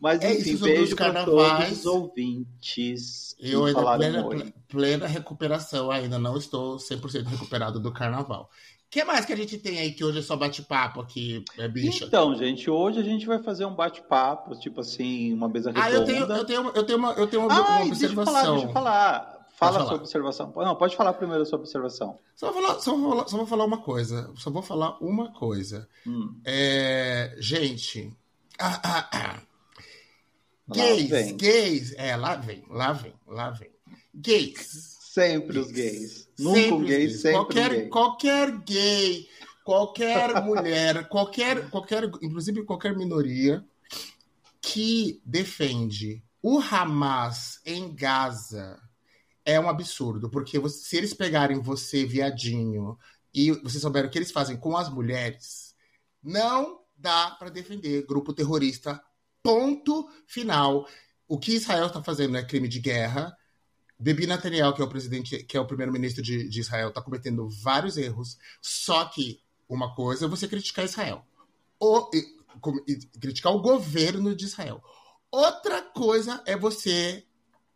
[0.00, 3.36] Mas é enfim, isso, beijo para todos os ouvintes.
[3.38, 8.50] Eu ainda plena, plena recuperação ainda, não estou 100% recuperado do carnaval.
[8.94, 11.66] O que mais que a gente tem aí que hoje é só bate-papo aqui, é
[11.66, 12.04] bicha?
[12.04, 15.88] Então, gente, hoje a gente vai fazer um bate-papo, tipo assim, uma mesa redonda.
[15.88, 18.04] Ah, eu tenho, eu tenho, eu tenho uma, eu tenho uma, ah, uma observação.
[18.04, 19.46] Deixa eu falar, deixa eu falar.
[19.56, 20.52] Fala sua observação.
[20.54, 22.20] Não, pode falar primeiro a sua observação.
[22.36, 24.32] Só vou falar, só vou só vou falar uma coisa.
[24.36, 25.88] Só vou falar uma coisa.
[26.06, 26.40] Hum.
[26.44, 28.16] É, gente.
[28.60, 29.42] Ah, ah, ah.
[30.68, 31.94] Gays, gays.
[31.96, 33.72] É, lá vem, lá vem, lá vem.
[34.14, 34.94] Gays.
[35.00, 36.23] Sempre os gays.
[36.38, 37.88] Nunca sempre um gay, sempre qualquer, um gay.
[37.88, 39.28] Qualquer gay,
[39.64, 43.64] qualquer mulher, qualquer, qualquer, inclusive qualquer minoria
[44.60, 48.78] que defende o Hamas em Gaza
[49.44, 52.98] é um absurdo, porque se eles pegarem você, viadinho,
[53.32, 55.74] e vocês souberam o que eles fazem com as mulheres,
[56.22, 59.02] não dá para defender grupo terrorista.
[59.42, 60.88] Ponto final.
[61.26, 63.36] O que Israel está fazendo é crime de guerra.
[64.04, 67.48] Bibi Netanyahu, que é o presidente, que é o primeiro-ministro de, de Israel, está cometendo
[67.48, 68.36] vários erros.
[68.60, 71.24] Só que uma coisa é você criticar Israel,
[71.80, 72.18] ou e,
[72.86, 74.82] e, criticar o governo de Israel.
[75.30, 77.24] Outra coisa é você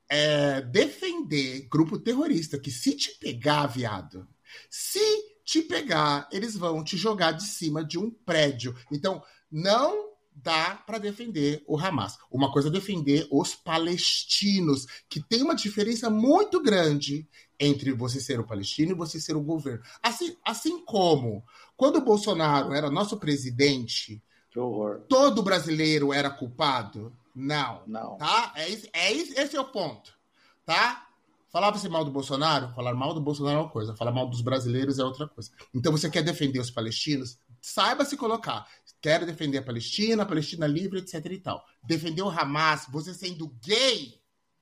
[0.06, 4.28] é, defender grupo terrorista que se te pegar, viado,
[4.68, 5.00] se
[5.46, 8.76] te pegar, eles vão te jogar de cima de um prédio.
[8.92, 10.07] Então, não
[10.42, 12.18] dá para defender o Hamas.
[12.30, 17.26] Uma coisa é defender os palestinos, que tem uma diferença muito grande
[17.58, 19.82] entre você ser o palestino e você ser o governo.
[20.02, 21.44] Assim, assim como
[21.76, 24.22] quando o Bolsonaro era nosso presidente,
[25.08, 27.12] todo brasileiro era culpado.
[27.34, 27.82] Não.
[27.86, 28.16] Não.
[28.16, 28.52] Tá?
[28.56, 30.12] É, esse, é esse, esse é o ponto.
[30.64, 31.06] Tá?
[31.50, 32.68] Falava-se mal do Bolsonaro?
[32.74, 35.50] Falar mal do Bolsonaro é uma coisa, falar mal dos brasileiros é outra coisa.
[35.74, 37.38] Então você quer defender os palestinos?
[37.60, 38.66] Saiba se colocar.
[39.00, 41.64] Quero defender a Palestina, a Palestina livre, etc e tal.
[41.82, 44.14] Defender o Hamas, você sendo gay,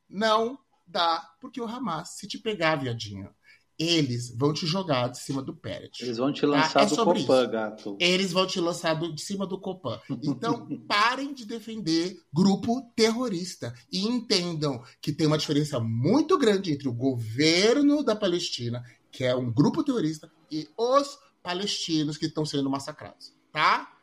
[0.09, 3.31] não dá, porque o Hamas, se te pegar, viadinho,
[3.79, 6.03] eles vão te jogar de cima do Peret.
[6.03, 6.46] Eles vão te tá?
[6.46, 6.83] lançar tá?
[6.83, 7.51] é do Copan, isso.
[7.51, 7.96] gato.
[8.01, 10.01] Eles vão te lançar do, de cima do Copan.
[10.22, 16.88] Então, parem de defender grupo terrorista e entendam que tem uma diferença muito grande entre
[16.88, 22.70] o governo da Palestina, que é um grupo terrorista, e os palestinos que estão sendo
[22.70, 23.95] massacrados, tá?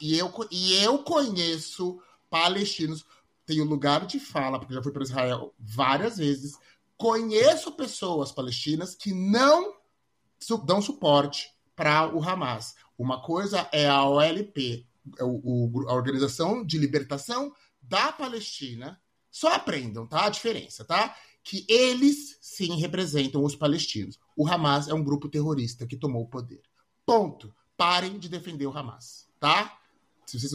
[0.00, 3.04] E, eu, e eu conheço palestinos,
[3.44, 6.58] tenho lugar de fala, porque já fui para Israel várias vezes,
[6.96, 9.74] Conheço pessoas palestinas que não
[10.64, 12.76] dão suporte para o Hamas.
[12.96, 14.86] Uma coisa é a OLP,
[15.18, 15.26] é a
[15.92, 17.52] Organização de Libertação
[17.82, 19.00] da Palestina.
[19.30, 20.26] Só aprendam, tá?
[20.26, 21.16] A diferença, tá?
[21.42, 24.18] Que eles sim representam os palestinos.
[24.36, 26.62] O Hamas é um grupo terrorista que tomou o poder.
[27.04, 27.52] Ponto.
[27.76, 29.78] Parem de defender o Hamas, tá?
[30.24, 30.52] Se vocês,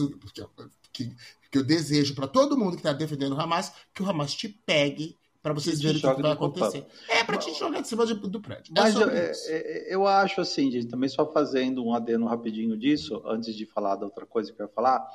[0.92, 1.12] que,
[1.48, 4.48] que eu desejo para todo mundo que está defendendo o Hamas que o Hamas te
[4.48, 6.84] pegue para vocês verem o que vai acontecer.
[7.08, 8.74] É para te jogar de cima do prédio.
[8.76, 12.76] É Mas eu, é, é, eu, acho assim, gente, também só fazendo um adeno rapidinho
[12.76, 15.06] disso, antes de falar da outra coisa que eu ia falar,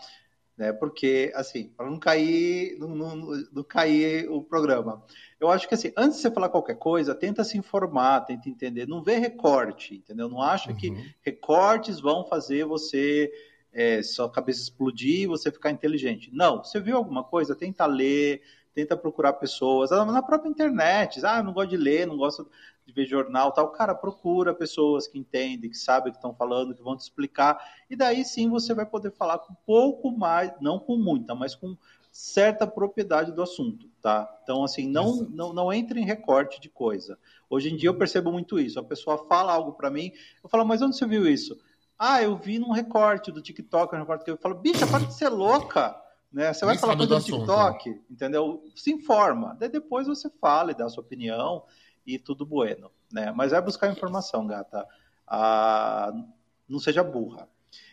[0.57, 0.71] né?
[0.71, 3.15] Porque, assim, para não cair, não, não,
[3.51, 5.03] não, cair o programa.
[5.39, 8.88] Eu acho que assim, antes de você falar qualquer coisa, tenta se informar, tenta entender.
[8.88, 10.29] Não vê recorte, entendeu?
[10.29, 10.77] Não acha uhum.
[10.77, 13.31] que recortes vão fazer você
[13.75, 16.31] é, sua cabeça explodir e você ficar inteligente.
[16.33, 18.41] Não, você viu alguma coisa, tenta ler,
[18.73, 22.49] tenta procurar pessoas, ah, na própria internet, ah, eu não gosto de ler, não gosto
[22.85, 26.73] de ver jornal tal, cara, procura pessoas que entendem, que sabem o que estão falando,
[26.73, 27.59] que vão te explicar,
[27.89, 31.53] e daí sim você vai poder falar com um pouco mais, não com muita, mas
[31.53, 31.75] com
[32.11, 34.39] certa propriedade do assunto, tá?
[34.41, 37.19] Então, assim, não, não, não entre em recorte de coisa.
[37.49, 38.79] Hoje em dia eu percebo muito isso.
[38.79, 41.57] A pessoa fala algo para mim, eu falo, mas onde você viu isso?
[41.97, 45.13] Ah, eu vi num recorte do TikTok, um recorte que eu falo, bicha, para de
[45.13, 45.95] ser louca,
[46.31, 46.53] né?
[46.53, 48.05] Você vai falar coisa do TikTok, assunto.
[48.12, 48.63] entendeu?
[48.75, 49.55] Se informa.
[49.58, 51.63] Daí depois você fala e dá a sua opinião
[52.05, 53.31] e tudo bueno, né?
[53.31, 54.86] Mas vai buscar informação, gata.
[55.25, 56.12] Ah,
[56.67, 57.47] não seja burra.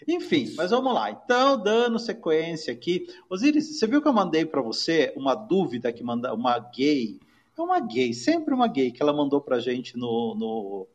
[0.06, 1.10] Enfim, mas vamos lá.
[1.10, 3.06] Então, dando sequência aqui.
[3.30, 7.20] Osiris, você viu que eu mandei para você uma dúvida que manda uma gay.
[7.56, 10.88] É uma gay, sempre uma gay, que ela mandou pra gente no, no,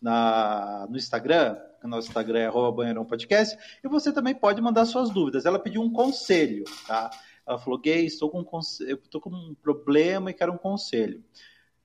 [0.00, 1.56] na, no Instagram.
[1.88, 3.56] Nosso Instagram é arroba banheirão podcast.
[3.82, 5.46] E você também pode mandar suas dúvidas.
[5.46, 7.10] Ela pediu um conselho, tá?
[7.46, 8.42] Ela falou, gay, estou com,
[8.80, 11.22] eu estou com um problema e quero um conselho.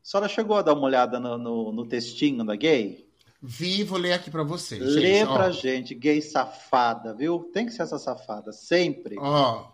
[0.01, 3.07] A senhora chegou a dar uma olhada no, no, no textinho da gay?
[3.41, 4.81] Vi, vou ler aqui para vocês.
[4.81, 5.51] Lê gente, pra ó.
[5.51, 7.49] gente, gay safada, viu?
[7.53, 9.15] Tem que ser essa safada, sempre.
[9.17, 9.71] Ó,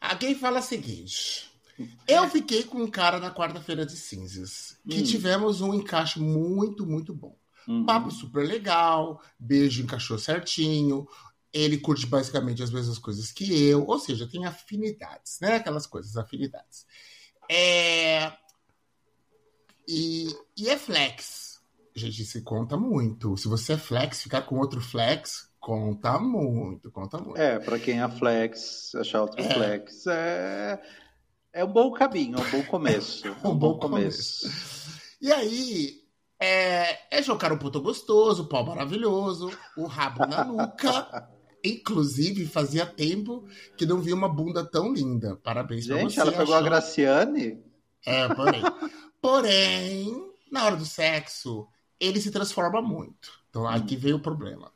[0.00, 1.48] a gay fala o seguinte.
[2.08, 5.04] Eu fiquei com um cara na quarta-feira de cinzas, que hum.
[5.04, 7.37] tivemos um encaixe muito, muito bom.
[7.68, 7.84] Uhum.
[7.84, 11.06] Papo super legal, beijo encaixou certinho,
[11.52, 15.56] ele curte basicamente as mesmas coisas que eu, ou seja, tem afinidades, né?
[15.56, 16.86] Aquelas coisas, afinidades.
[17.50, 18.32] É...
[19.86, 21.60] E, e é flex.
[21.94, 23.36] Gente, se conta muito.
[23.36, 27.38] Se você é flex, ficar com outro flex, conta muito, conta muito.
[27.38, 29.54] É, para quem é flex, achar outro é.
[29.54, 30.80] flex é
[31.52, 33.26] é um bom caminho, é um bom começo.
[33.42, 34.42] É um, um bom, bom começo.
[34.42, 35.00] começo.
[35.20, 35.97] E aí,
[36.40, 41.28] é, é jogar um puto gostoso, pau maravilhoso, o rabo na nuca.
[41.64, 43.44] Inclusive, fazia tempo
[43.76, 45.36] que não vi uma bunda tão linda.
[45.42, 46.20] Parabéns Gente, pra você.
[46.20, 46.56] ela pegou achou...
[46.56, 47.62] a Graciane?
[48.06, 48.62] É, porém.
[49.20, 51.66] porém, na hora do sexo,
[51.98, 53.30] ele se transforma muito.
[53.50, 53.68] Então, hum.
[53.68, 54.72] aqui veio o problema.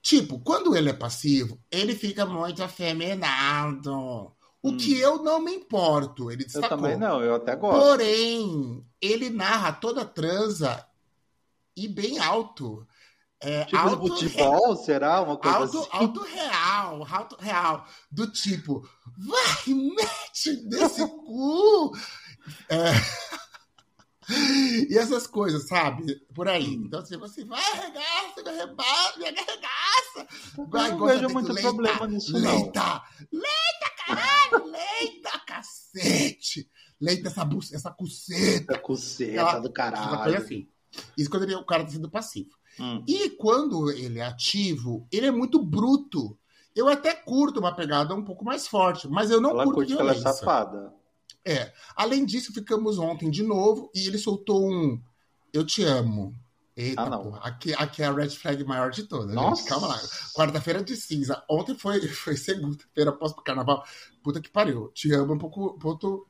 [0.00, 4.32] Tipo, quando ele é passivo, ele fica muito afeminado.
[4.64, 4.76] O hum.
[4.78, 6.70] que eu não me importo, ele destacou.
[6.70, 7.78] Eu também não, eu até gosto.
[7.78, 10.82] Porém, ele narra toda a transa
[11.76, 12.88] e bem alto.
[13.40, 14.82] É, tipo alto, futebol, re...
[14.82, 15.20] será?
[15.20, 15.88] Uma coisa alto, assim?
[15.92, 17.86] alto real, alto real.
[18.10, 21.92] Do tipo, vai, mete nesse cu.
[22.70, 22.92] É...
[24.88, 26.16] E essas coisas, sabe?
[26.34, 26.72] Por aí.
[26.72, 30.26] Então, assim, você vai, arregaça, me arrebata, me arregaça.
[30.68, 32.62] Vai, não vejo muito leita, problema nisso, leita, não.
[32.62, 36.68] Leita, leita, caralho, leita, cacete.
[37.00, 38.72] Leita essa, essa cuceta.
[38.72, 40.08] Essa cuceta Ela, do caralho.
[40.08, 40.68] Uma coisa assim.
[41.16, 42.50] Isso quando ele, o cara tá sendo passivo.
[42.78, 43.04] Hum.
[43.06, 46.38] E quando ele é ativo, ele é muito bruto.
[46.74, 49.94] Eu até curto uma pegada um pouco mais forte, mas eu não ela curto curte
[49.94, 50.20] violência.
[50.20, 50.94] Ela é safada.
[51.44, 51.72] É.
[51.94, 55.00] Além disso, ficamos ontem de novo e ele soltou um
[55.52, 56.34] Eu te amo.
[56.76, 57.38] Eita, ah, porra.
[57.38, 59.34] Aqui, aqui é a red flag maior de todas.
[59.34, 59.62] Nossa.
[59.62, 59.68] Gente.
[59.68, 60.00] Calma lá.
[60.34, 61.42] Quarta-feira de cinza.
[61.48, 63.84] Ontem foi, foi segunda-feira após o carnaval.
[64.22, 64.88] Puta que pariu.
[64.88, 66.28] Te amo um pouco, ponto,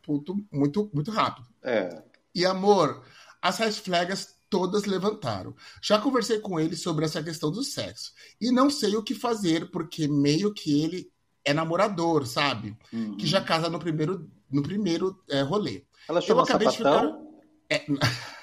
[0.53, 1.47] muito, muito rápido.
[1.63, 2.03] É.
[2.35, 3.03] E amor,
[3.41, 5.55] as red flags todas levantaram.
[5.83, 8.13] Já conversei com ele sobre essa questão do sexo.
[8.41, 11.11] E não sei o que fazer, porque meio que ele
[11.45, 12.77] é namorador, sabe?
[12.93, 13.17] Uhum.
[13.17, 15.85] Que já casa no primeiro no primeiro é, rolê.
[16.09, 17.29] Ela chamou eu acabei sapatão?
[17.69, 17.97] de ficar.
[18.05, 18.34] É...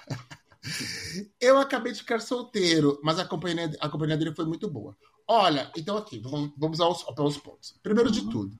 [1.39, 4.95] eu acabei de ficar solteiro, mas a companhia, a companhia dele foi muito boa.
[5.27, 7.75] Olha, então aqui, vamos, vamos aos, aos pontos.
[7.81, 8.15] Primeiro uhum.
[8.15, 8.59] de tudo,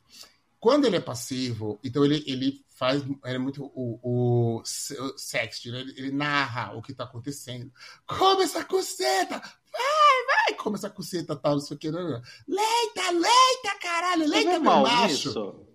[0.59, 4.63] quando ele é passivo, então ele, ele faz ele é muito o, o, o
[5.17, 5.81] sexo, né?
[5.81, 7.71] ele, ele, narra o que tá acontecendo.
[8.05, 9.39] Come essa coceta!
[9.39, 10.57] Vai, vai!
[10.57, 11.91] Come essa coceta, tal, não sei o que.
[11.91, 12.21] Não, não.
[12.47, 14.27] Leita, leita, caralho!
[14.27, 15.29] Leita, meu macho!
[15.29, 15.65] Isso?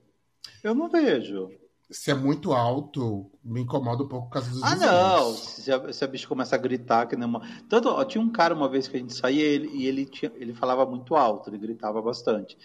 [0.63, 1.51] Eu não vejo
[1.89, 5.33] se é muito alto, me incomoda um pouco por causa dos Ah, não!
[5.35, 7.43] Se a, se a bicha começa a gritar, que nem uma.
[7.69, 10.33] Tanto, ó, tinha um cara uma vez que a gente saía ele, e ele, tinha,
[10.35, 12.59] ele falava muito alto, ele gritava bastante.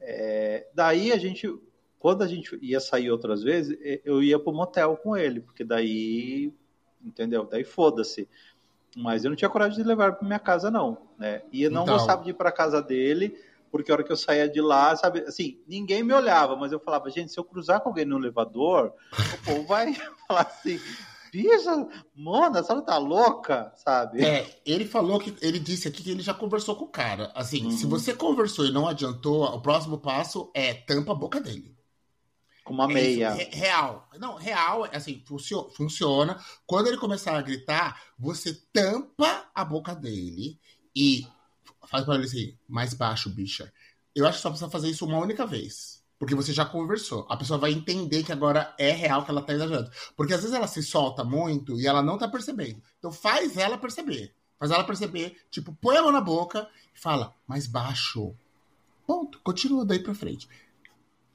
[0.00, 1.48] É, daí a gente,
[1.98, 6.52] quando a gente ia sair outras vezes, eu ia pro motel com ele, porque daí,
[7.02, 7.44] entendeu?
[7.44, 8.28] Daí foda-se.
[8.96, 11.08] Mas eu não tinha coragem de levar para minha casa, não.
[11.18, 11.42] Né?
[11.52, 11.94] E eu não então...
[11.94, 13.34] gostava de ir para casa dele
[13.70, 16.80] porque a hora que eu saía de lá, sabe, assim, ninguém me olhava, mas eu
[16.80, 19.94] falava, gente, se eu cruzar com alguém no elevador, o povo vai
[20.26, 20.80] falar assim,
[21.32, 24.24] bicha, mano, a senhora tá louca, sabe?
[24.24, 27.64] É, ele falou que, ele disse aqui que ele já conversou com o cara, assim,
[27.64, 27.70] uhum.
[27.70, 31.76] se você conversou e não adiantou, o próximo passo é tampa a boca dele.
[32.68, 33.28] Com uma é meia.
[33.28, 34.06] É, real.
[34.18, 36.38] Não, real, assim, funciona, funciona.
[36.66, 40.60] Quando ele começar a gritar, você tampa a boca dele
[40.94, 41.26] e
[41.90, 43.72] Faz pra ele assim, mais baixo, bicha.
[44.14, 46.02] Eu acho que só precisa fazer isso uma única vez.
[46.18, 47.26] Porque você já conversou.
[47.30, 49.90] A pessoa vai entender que agora é real que ela tá exagerando.
[50.16, 52.82] Porque às vezes ela se solta muito e ela não tá percebendo.
[52.98, 54.34] Então faz ela perceber.
[54.58, 58.34] Faz ela perceber, tipo, põe a mão na boca e fala, mais baixo.
[59.06, 59.40] Ponto.
[59.42, 60.48] Continua daí pra frente.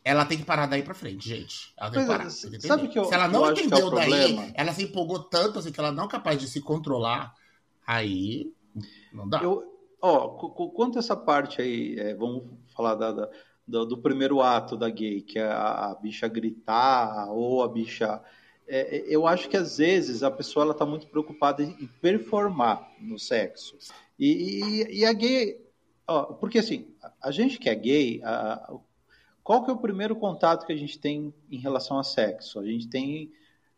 [0.03, 1.73] Ela tem que parar daí pra frente, gente.
[1.77, 2.27] Ela tem que parar.
[2.29, 4.51] Tem que sabe que eu, se ela não é entendeu é daí, problema?
[4.53, 7.33] ela se empolgou tanto assim que ela não é capaz de se controlar,
[7.87, 8.51] aí
[9.13, 9.41] não dá.
[9.41, 9.72] Eu,
[10.03, 12.43] ó, quanto essa parte aí, é, vamos
[12.75, 13.11] falar da,
[13.65, 18.21] da, do, primeiro ato da gay, que é a, a bicha gritar ou a bicha.
[18.67, 23.17] É, eu acho que às vezes a pessoa ela tá muito preocupada em performar no
[23.17, 23.77] sexo.
[24.19, 25.65] E, e, e a gay.
[26.05, 28.75] Ó, porque assim, a gente que é gay, a,
[29.41, 32.59] qual que é o primeiro contato que a gente tem em relação a sexo?
[32.59, 33.31] A gente tem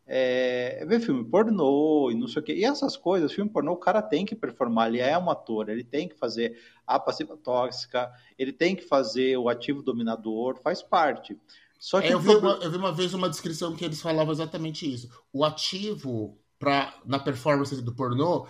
[0.06, 2.54] é, ver filme pornô e não sei o quê.
[2.54, 5.82] E essas coisas, filme pornô, o cara tem que performar, ele é um ator, ele
[5.82, 11.36] tem que fazer a passiva tóxica, ele tem que fazer o ativo dominador, faz parte.
[11.78, 14.32] Só que é, eu, vi uma, eu vi uma vez uma descrição que eles falavam
[14.32, 15.10] exatamente isso.
[15.32, 18.46] O ativo pra, na performance do pornô,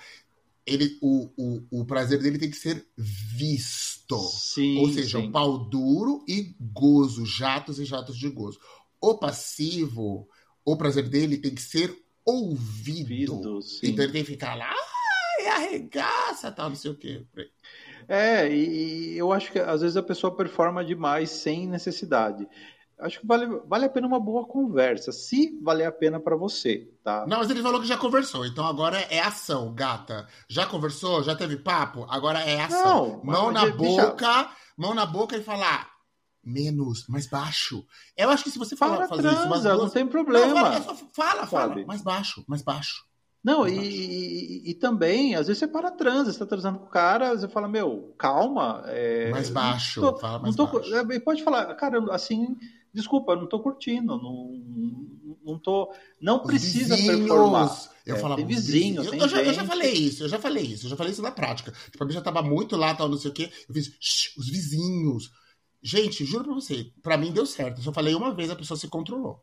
[0.65, 4.19] ele, o, o, o prazer dele tem que ser visto.
[4.19, 5.27] Sim, Ou seja, sim.
[5.27, 8.59] um pau duro e gozo, jatos e jatos de gozo.
[9.01, 10.29] O passivo,
[10.67, 13.07] o prazer dele tem que ser ouvido.
[13.07, 13.87] Vido, sim.
[13.91, 14.69] então ele tem que ficar lá,
[15.39, 17.25] ai, arregaça, tal, não sei o quê.
[18.09, 22.47] É, e eu acho que às vezes a pessoa performa demais sem necessidade.
[22.99, 26.89] Acho que vale, vale a pena uma boa conversa, se valer a pena para você,
[27.05, 27.27] tá?
[27.29, 30.27] Não, mas ele falou que já conversou, então agora é ação, gata.
[30.49, 31.23] Já conversou?
[31.23, 32.07] Já teve papo?
[32.09, 33.21] Agora é ação.
[33.23, 33.77] Não, mão na deixa-
[34.07, 35.96] boca, mão na boca e falar
[36.47, 37.85] menos, mais baixo.
[38.17, 39.93] Eu acho que se você falar, fazer isso umas transa, não duas...
[39.93, 40.55] tem Não, problema.
[40.55, 41.85] fala, é fala, fala, Sabe?
[41.85, 43.05] mais baixo, mais baixo.
[43.43, 43.91] Não, Mais e, baixo.
[43.91, 47.49] e- e também, às vezes você para transa, você tá transando com o cara, você
[47.49, 48.83] fala, meu, calma.
[48.87, 50.95] é, mais baixo, não tô- fala não mais tô- baixo.
[50.95, 52.57] é, e pode falar, cara, assim,
[52.93, 55.93] desculpa, eu não tô curtindo, não, não tô.
[56.21, 57.97] Não Os precisa vizinhos, performar.
[58.05, 59.11] Eu É, falava, tem vizinho, vizinhos.
[59.11, 61.23] tem eu, já, eu já falei isso, eu já falei isso, eu já falei isso
[61.23, 61.73] na prática.
[61.91, 63.51] Tipo, a bicha tava muito lá, tal, não sei o quê.
[63.69, 65.31] Eu fiz, "Shh, os vizinhos.
[65.87, 67.79] Gente, juro pra você, pra mim deu certo.
[67.79, 69.41] Eu só falei uma vez, a pessoa se controlou.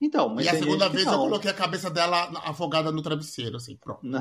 [0.00, 1.18] Então, mas e a segunda vez eu não.
[1.24, 4.00] coloquei a cabeça dela afogada no travesseiro, assim, pronto.
[4.02, 4.20] Na,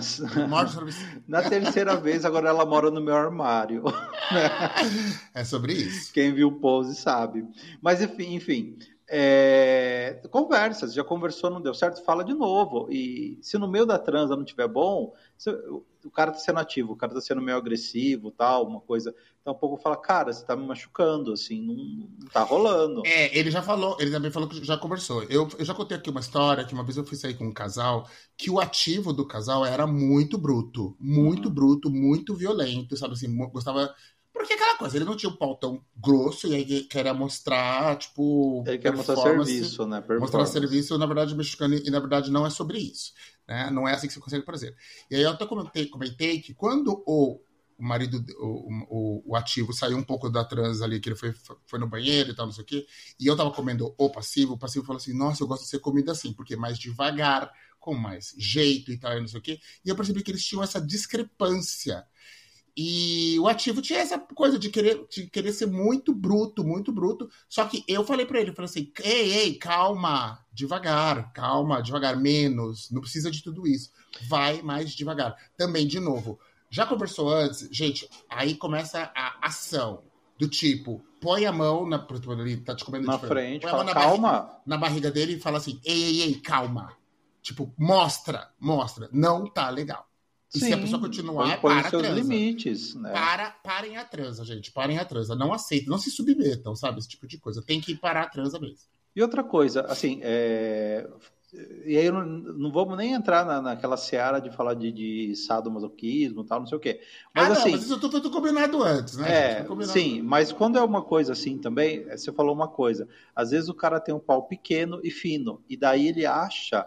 [0.66, 1.24] travesseiro.
[1.26, 3.84] na terceira vez, agora ela mora no meu armário.
[5.34, 6.12] É sobre isso.
[6.12, 7.48] Quem viu o pose sabe.
[7.82, 8.78] Mas enfim, enfim.
[9.08, 12.90] é, Conversa, já conversou, não deu certo, fala de novo.
[12.92, 15.14] E se no meio da transa não tiver bom,
[16.06, 19.14] o cara tá sendo ativo, o cara tá sendo meio agressivo, tal, uma coisa.
[19.42, 23.02] Então um pouco fala, cara, você tá me machucando, assim, não, não tá rolando.
[23.06, 25.24] É, ele já falou, ele também falou que já conversou.
[25.24, 27.54] Eu, eu já contei aqui uma história que uma vez eu fui sair com um
[27.54, 31.54] casal que o ativo do casal era muito bruto, muito Uhum.
[31.54, 33.94] bruto, muito violento, sabe assim, gostava.
[34.34, 37.98] Porque aquela coisa, ele não tinha um pau tão grosso e aí ele queria mostrar,
[37.98, 38.64] tipo.
[38.68, 40.04] Ele quer mostrar serviço, né?
[40.20, 43.14] Mostrar serviço, na verdade, mexicano, e na verdade não é sobre isso.
[43.48, 43.70] Né?
[43.70, 44.76] Não é assim que você consegue prazer.
[45.10, 47.40] E aí eu até comentei, comentei que quando o,
[47.78, 51.34] marido, o, o, o ativo saiu um pouco da trans ali, que ele foi,
[51.66, 52.88] foi no banheiro e tal, não sei o quê,
[53.20, 55.80] e eu tava comendo o passivo, o passivo falou assim: Nossa, eu gosto de ser
[55.80, 59.44] comida assim, porque é mais devagar, com mais jeito e tal, e não sei o
[59.44, 59.60] quê.
[59.86, 62.06] E eu percebi que eles tinham essa discrepância.
[62.78, 67.30] E o ativo tinha essa coisa de querer, de querer ser muito bruto, muito bruto.
[67.48, 72.92] Só que eu falei pra ele, falei assim, ei, ei, calma, devagar, calma, devagar, menos,
[72.92, 73.92] não precisa de tudo isso.
[74.28, 75.36] Vai mais devagar.
[75.58, 76.38] Também, de novo,
[76.70, 77.70] já conversou antes?
[77.72, 80.04] Gente, aí começa a ação.
[80.38, 82.06] Do tipo, põe a mão na.
[82.40, 84.62] Ele tá te comendo Na de frente, põe a mão fala, na barriga- calma.
[84.66, 86.92] na barriga dele e fala assim: ei, ei, ei, calma.
[87.42, 89.08] Tipo, mostra, mostra.
[89.14, 90.06] Não tá legal.
[90.54, 92.22] E se a Sim, pessoa continuar, para a seus transa.
[92.22, 93.12] limites, né?
[93.12, 94.72] Para, parem a transa, gente.
[94.72, 95.36] Parem a transa.
[95.36, 97.00] Não aceitem, não se submetam, sabe?
[97.00, 97.62] Esse tipo de coisa.
[97.62, 98.78] Tem que parar a transa mesmo.
[99.16, 101.08] E outra coisa, assim, é...
[101.86, 105.36] e aí eu não, não vamos nem entrar na, naquela seara de falar de, de
[105.38, 107.00] sadomasoquismo e tal, não sei o quê.
[107.34, 109.60] Mas ah, não, assim, mas isso tudo combinado antes, né?
[109.60, 113.08] é, combinado sim, mas quando é uma coisa assim também, é, você falou uma coisa,
[113.34, 116.86] às vezes o cara tem um pau pequeno e fino, e daí ele acha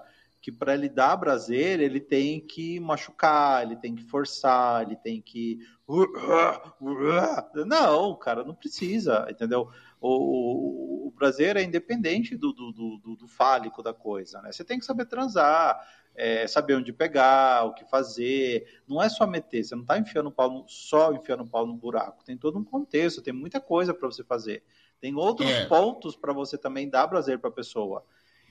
[0.48, 5.20] que para ele dar prazer, ele tem que machucar, ele tem que forçar, ele tem
[5.20, 5.58] que.
[7.66, 9.70] Não, cara, não precisa, entendeu?
[10.00, 14.52] O, o, o prazer é independente do, do, do, do fálico da coisa, né?
[14.52, 15.78] Você tem que saber transar,
[16.14, 18.80] é, saber onde pegar, o que fazer.
[18.86, 21.66] Não é só meter, você não está enfiando o pau no, só enfiando o pau
[21.66, 22.24] no buraco.
[22.24, 24.62] Tem todo um contexto, tem muita coisa para você fazer.
[25.00, 25.66] Tem outros É.
[25.66, 28.04] pontos para você também dar prazer para a pessoa.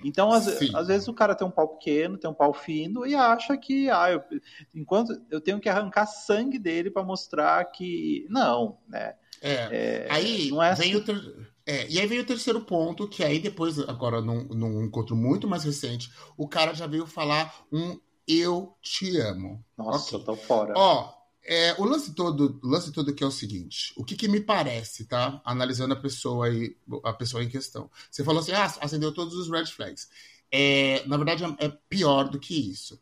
[0.04, 3.16] Então, às, às vezes o cara tem um pau pequeno, tem um pau fino e
[3.16, 4.22] acha que, ah, eu,
[4.74, 9.16] enquanto eu tenho que arrancar sangue dele para mostrar que não, né?
[9.42, 9.54] É.
[9.72, 10.96] É, Aí não é vem, assim.
[10.96, 14.84] o ter- É, e aí veio o terceiro ponto, que aí depois, agora num, num
[14.84, 19.64] encontro muito mais recente, o cara já veio falar um eu te amo.
[19.78, 20.20] Nossa, okay.
[20.20, 20.74] eu tô fora.
[20.76, 21.14] Ó,
[21.48, 24.42] é, o lance todo, o lance todo que é o seguinte, o que, que me
[24.42, 25.42] parece, tá?
[25.46, 26.76] Analisando a pessoa aí,
[27.06, 27.90] a pessoa em questão.
[28.12, 30.10] Você falou assim, ah, acendeu todos os red flags.
[30.52, 33.00] É, na verdade, é, é pior do que isso.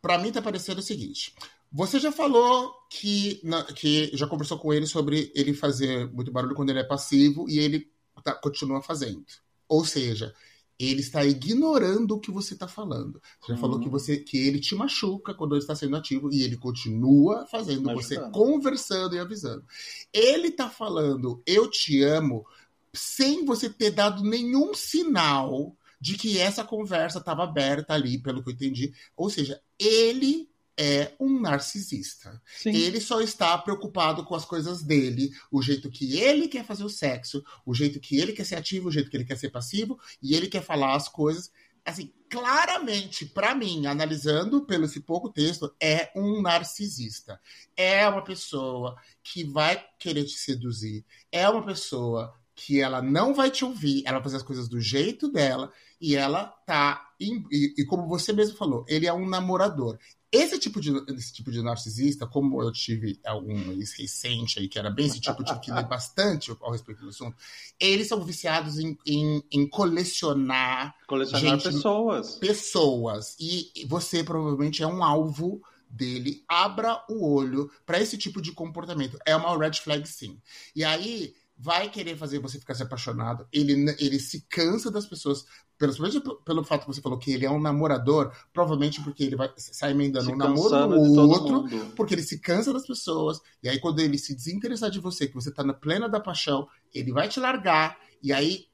[0.00, 1.34] Para mim tá parecendo o seguinte.
[1.72, 6.54] Você já falou que, na, que já conversou com ele sobre ele fazer muito barulho
[6.54, 7.90] quando ele é passivo e ele
[8.22, 9.24] tá, continua fazendo.
[9.68, 10.32] Ou seja,
[10.80, 13.20] ele está ignorando o que você está falando.
[13.40, 13.60] Você já uhum.
[13.60, 17.46] falou que você que ele te machuca quando ele está sendo ativo e ele continua
[17.46, 19.62] fazendo você conversando e avisando.
[20.10, 22.46] Ele está falando eu te amo
[22.92, 28.48] sem você ter dado nenhum sinal de que essa conversa estava aberta ali, pelo que
[28.48, 28.94] eu entendi.
[29.14, 32.40] Ou seja, ele é um narcisista.
[32.46, 32.70] Sim.
[32.70, 36.88] Ele só está preocupado com as coisas dele, o jeito que ele quer fazer o
[36.88, 39.98] sexo, o jeito que ele quer ser ativo, o jeito que ele quer ser passivo,
[40.22, 41.50] e ele quer falar as coisas.
[41.84, 47.40] Assim, claramente, para mim, analisando pelo esse pouco texto, é um narcisista.
[47.76, 51.04] É uma pessoa que vai querer te seduzir.
[51.32, 54.78] É uma pessoa que ela não vai te ouvir, ela vai fazer as coisas do
[54.78, 57.10] jeito dela e ela tá.
[57.18, 57.42] e,
[57.78, 59.98] e, como você mesmo falou, ele é um namorador.
[60.32, 64.78] Esse tipo, de, esse tipo de narcisista, como eu tive algum ex recente aí, que
[64.78, 67.36] era bem esse tipo, tive que ler bastante ao respeito do assunto,
[67.78, 70.94] eles são viciados em, em, em colecionar.
[71.08, 72.36] Colecionar gente, pessoas.
[72.36, 73.36] Pessoas.
[73.40, 75.60] E você provavelmente é um alvo
[75.90, 76.44] dele.
[76.48, 79.18] Abra o olho para esse tipo de comportamento.
[79.26, 80.40] É uma red flag, sim.
[80.76, 83.46] E aí vai querer fazer você ficar se apaixonado.
[83.52, 85.44] Ele, ele se cansa das pessoas,
[85.80, 89.50] pelo, pelo fato que você falou que ele é um namorador, provavelmente porque ele vai
[89.56, 91.64] sair emendando se um namoro no outro,
[91.96, 93.40] porque ele se cansa das pessoas.
[93.62, 96.68] E aí, quando ele se desinteressar de você, que você tá na plena da paixão,
[96.94, 97.96] ele vai te largar.
[98.22, 98.66] E aí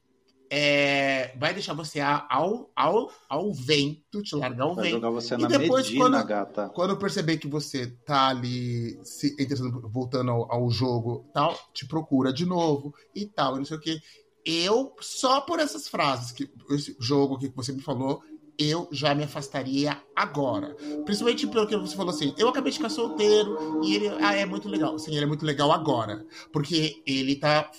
[0.49, 4.95] é, vai deixar você ao, ao, ao vento, te largar ao vai vento.
[4.95, 6.69] Jogar você e na depois, Medina, quando, gata.
[6.69, 9.35] quando perceber que você tá ali se,
[9.83, 14.01] voltando ao, ao, jogo tal, te procura de novo e tal, não sei o que.
[14.49, 18.23] Eu, só por essas frases, que esse jogo que você me falou,
[18.57, 20.73] eu já me afastaria agora.
[21.03, 24.45] Principalmente pelo que você falou assim, eu acabei de ficar solteiro e ele ah, é
[24.45, 24.97] muito legal.
[24.97, 26.25] Sim, ele é muito legal agora.
[26.53, 27.69] Porque ele tá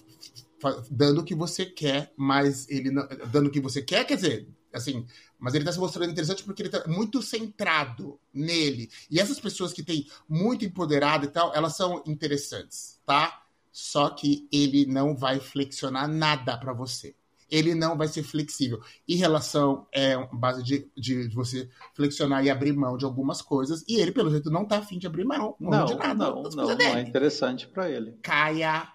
[0.90, 4.48] dando o que você quer, mas ele não, dando o que você quer, quer dizer,
[4.70, 5.06] assim,
[5.38, 8.90] mas ele está se mostrando interessante porque ele está muito centrado nele.
[9.10, 13.42] E essas pessoas que têm muito empoderado e tal, elas são interessantes, tá?
[13.72, 17.14] Só que ele não vai flexionar nada para você.
[17.50, 18.80] Ele não vai ser flexível.
[19.06, 23.82] E relação é base de, de, você flexionar e abrir mão de algumas coisas.
[23.88, 25.56] E ele, pelo jeito, não tá afim de abrir mão.
[25.58, 26.14] Não, de nada.
[26.14, 28.18] Não, não, não é interessante para ele.
[28.22, 28.92] Caia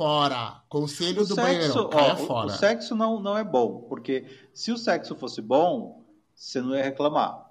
[0.00, 0.62] fora.
[0.66, 2.46] Conselho o do banheiro, caia ó, fora.
[2.46, 6.02] O, sexo não, não é bom, porque se o sexo fosse bom,
[6.34, 7.50] você não ia reclamar.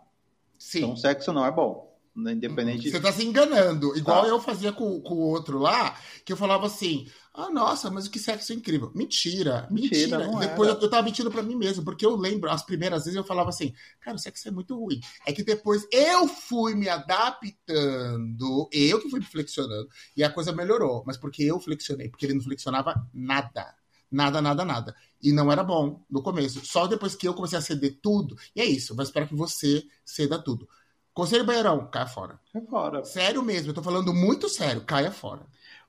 [0.57, 0.79] Sim.
[0.79, 1.88] Então o sexo não é bom.
[2.19, 2.89] Né, independente.
[2.89, 3.95] Você está se enganando.
[3.97, 4.27] Igual tá.
[4.27, 8.19] eu fazia com, com o outro lá, que eu falava assim: ah, nossa, mas que
[8.19, 8.91] sexo incrível.
[8.93, 10.19] Mentira, mentira.
[10.19, 10.39] mentira.
[10.39, 13.23] Depois eu, eu tava mentindo para mim mesmo, porque eu lembro, as primeiras vezes eu
[13.23, 14.99] falava assim, cara, o sexo é muito ruim.
[15.25, 20.51] É que depois eu fui me adaptando, eu que fui me flexionando, e a coisa
[20.51, 21.03] melhorou.
[21.07, 23.73] Mas porque eu flexionei, porque ele não flexionava nada.
[24.11, 24.95] Nada, nada, nada.
[25.21, 26.65] E não era bom no começo.
[26.65, 28.35] Só depois que eu comecei a ceder tudo.
[28.55, 30.67] E é isso, vai esperar que você ceda tudo.
[31.13, 32.39] Conselho Banheirão, caia fora.
[32.53, 33.03] Caia fora.
[33.03, 35.41] Sério mesmo, eu tô falando muito sério, caia fora.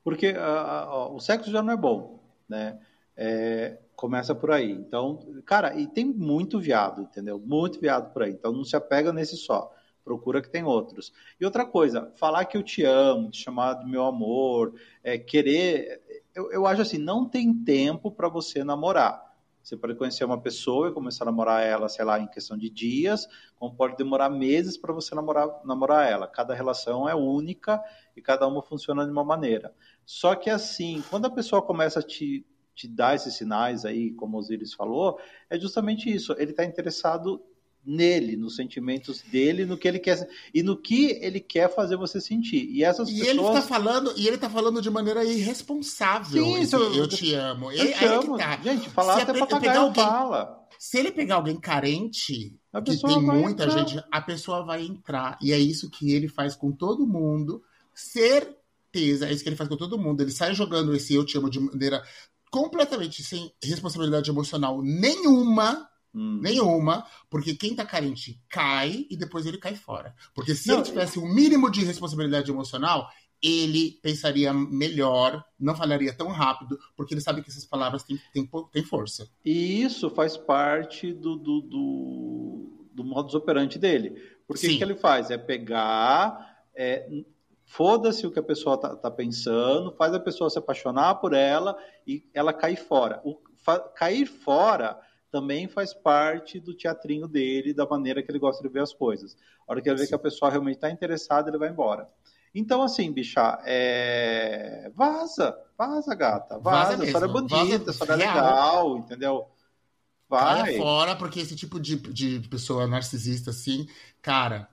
[0.02, 2.78] Porque uh, uh, o sexo já não é bom, né?
[3.16, 4.72] É, começa por aí.
[4.72, 7.38] Então, cara, e tem muito viado, entendeu?
[7.38, 8.32] Muito viado por aí.
[8.32, 9.70] Então não se apega nesse só.
[10.02, 11.12] Procura que tem outros.
[11.38, 16.02] E outra coisa, falar que eu te amo, te chamar de meu amor, é, querer.
[16.34, 19.29] Eu, eu acho assim, não tem tempo para você namorar.
[19.62, 22.70] Você pode conhecer uma pessoa e começar a namorar ela, sei lá, em questão de
[22.70, 26.26] dias, como pode demorar meses para você namorar, namorar ela.
[26.26, 27.82] Cada relação é única
[28.16, 29.74] e cada uma funciona de uma maneira.
[30.04, 34.36] Só que assim, quando a pessoa começa a te, te dar esses sinais aí, como
[34.36, 36.34] o Osiris falou, é justamente isso.
[36.38, 37.44] Ele está interessado
[37.84, 42.20] nele, nos sentimentos dele, no que ele quer e no que ele quer fazer você
[42.20, 42.68] sentir.
[42.70, 43.28] E essas e pessoas...
[43.28, 46.44] ele está falando e ele tá falando de maneira irresponsável.
[46.44, 47.72] Sim, esse, eu, eu, te amo.
[47.72, 48.36] Eu te amo.
[48.36, 48.60] Tá.
[48.62, 50.66] Gente, falar Se até papagaio alguém, fala.
[50.78, 53.78] Se ele pegar alguém carente, que tem muita entrar.
[53.78, 55.38] gente, a pessoa vai entrar.
[55.42, 57.62] E é isso que ele faz com todo mundo.
[57.94, 60.22] Certeza, é isso que ele faz com todo mundo.
[60.22, 62.02] Ele sai jogando esse eu te amo de maneira
[62.50, 66.40] completamente sem responsabilidade emocional nenhuma Hum.
[66.42, 70.14] Nenhuma, porque quem tá carente cai e depois ele cai fora.
[70.34, 73.08] Porque se Não, ele tivesse um mínimo de responsabilidade emocional,
[73.42, 78.48] ele pensaria melhor, não falaria tão rápido, porque ele sabe que essas palavras têm, têm,
[78.72, 79.28] têm força.
[79.44, 84.10] E isso faz parte do, do, do, do modus operandi dele.
[84.46, 85.30] Porque o que ele faz?
[85.30, 86.64] É pegar.
[86.74, 87.08] É,
[87.64, 91.78] Foda-se o que a pessoa tá, tá, pensando, faz a pessoa se apaixonar por ela
[92.04, 93.20] e ela cair fora.
[93.24, 94.98] O, fa, cair fora
[95.30, 99.36] também faz parte do teatrinho dele, da maneira que ele gosta de ver as coisas.
[99.66, 102.06] A hora que ele vê que a pessoa realmente está interessada, ele vai embora.
[102.54, 104.90] Então, assim, bicha, é...
[104.94, 106.96] vaza, vaza, gata, vaza.
[106.96, 108.34] vaza história bonita, vaza história real.
[108.34, 109.46] legal, entendeu?
[110.28, 110.62] Vai.
[110.62, 113.88] Vai fora, porque esse tipo de, de pessoa narcisista, assim,
[114.20, 114.68] cara,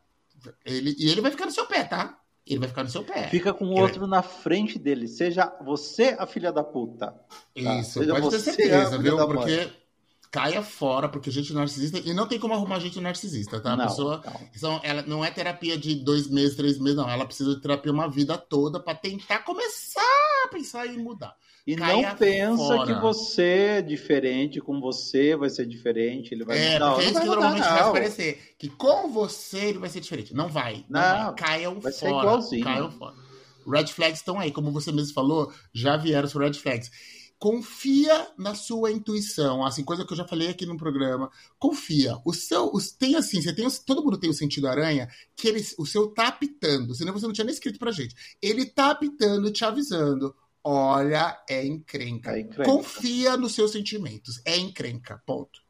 [0.65, 2.19] ele, e ele vai ficar no seu pé, tá?
[2.45, 3.27] Ele vai ficar no seu pé.
[3.27, 5.07] Fica com o outro na frente dele.
[5.07, 7.07] Seja você a filha da puta.
[7.07, 7.25] Tá?
[7.53, 9.17] Isso, Seja pode ter certeza, viu?
[9.17, 9.69] Porque
[10.31, 11.99] caia fora, porque gente narcisista.
[11.99, 13.73] E não tem como arrumar gente narcisista, tá?
[13.73, 14.23] A não, pessoa.
[14.61, 14.79] Não.
[14.83, 17.09] ela não é terapia de dois meses, três meses, não.
[17.09, 20.01] Ela precisa de terapia uma vida toda para tentar começar
[20.45, 21.35] a pensar em mudar.
[21.65, 22.95] E Caia não pensa fora.
[22.95, 27.09] que você é diferente, com você vai ser diferente, ele vai É, não, porque é
[27.11, 27.75] isso que normalmente não.
[27.75, 28.55] vai parecer.
[28.57, 30.33] Que com você ele vai ser diferente.
[30.33, 30.85] Não vai.
[30.89, 31.35] Não, não vai.
[31.35, 31.93] Caiam vai fora.
[31.93, 32.63] Ser igualzinho.
[32.63, 33.15] Caiam fora.
[33.67, 36.89] Red flags estão aí, como você mesmo falou, já vieram os red flags
[37.39, 41.29] confia na sua intuição, assim, coisa que eu já falei aqui no programa.
[41.59, 42.17] Confia.
[42.25, 45.63] O seu, os, tem assim, você tem, todo mundo tem o sentido aranha, que ele,
[45.77, 48.15] o seu tá apitando, senão você não tinha nem escrito pra gente.
[48.41, 50.35] Ele tá apitando, te avisando.
[50.63, 52.31] Olha, é encrenca.
[52.31, 52.69] é encrenca.
[52.69, 54.41] Confia nos seus sentimentos.
[54.43, 55.21] É encrenca.
[55.25, 55.61] Ponto.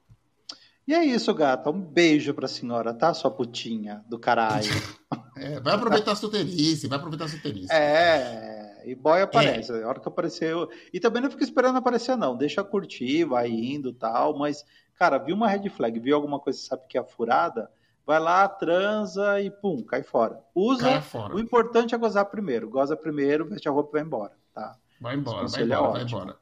[0.88, 1.70] E é isso, gata.
[1.70, 3.14] Um beijo pra senhora, tá?
[3.14, 4.70] Sua putinha do caralho.
[5.36, 7.72] é, vai aproveitar a solteirice, vai aproveitar a solteirice.
[7.72, 8.67] É.
[8.86, 9.72] E boy aparece.
[9.72, 9.84] É.
[9.84, 10.70] A hora que apareceu.
[10.94, 12.36] E também não fica esperando aparecer, não.
[12.36, 14.38] Deixa curtir, vai indo tal.
[14.38, 14.66] Mas,
[14.96, 17.70] cara, viu uma red flag, viu alguma coisa, sabe que é furada?
[18.06, 20.42] Vai lá, transa e pum, cai fora.
[20.56, 20.84] Usa.
[20.84, 21.36] Cai fora.
[21.36, 22.70] O importante é gozar primeiro.
[22.70, 24.78] Goza primeiro, veste a roupa e vai embora, tá?
[25.02, 26.38] Vai embora, vai é embora, é vai embora.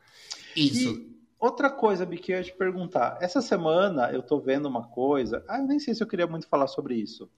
[0.56, 0.90] Isso.
[0.90, 3.18] E outra coisa, Bique, eu ia te perguntar.
[3.20, 5.44] Essa semana eu tô vendo uma coisa.
[5.48, 7.30] Ah, eu nem sei se eu queria muito falar sobre isso.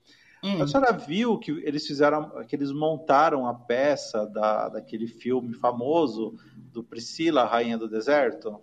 [0.47, 0.61] Hum.
[0.61, 6.35] A senhora viu que eles fizeram, que eles montaram a peça da, daquele filme famoso
[6.71, 8.61] do Priscila, Rainha do Deserto?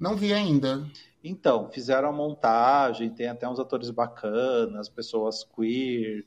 [0.00, 0.86] Não vi ainda.
[1.22, 6.24] Então, fizeram a montagem, tem até uns atores bacanas, pessoas queer,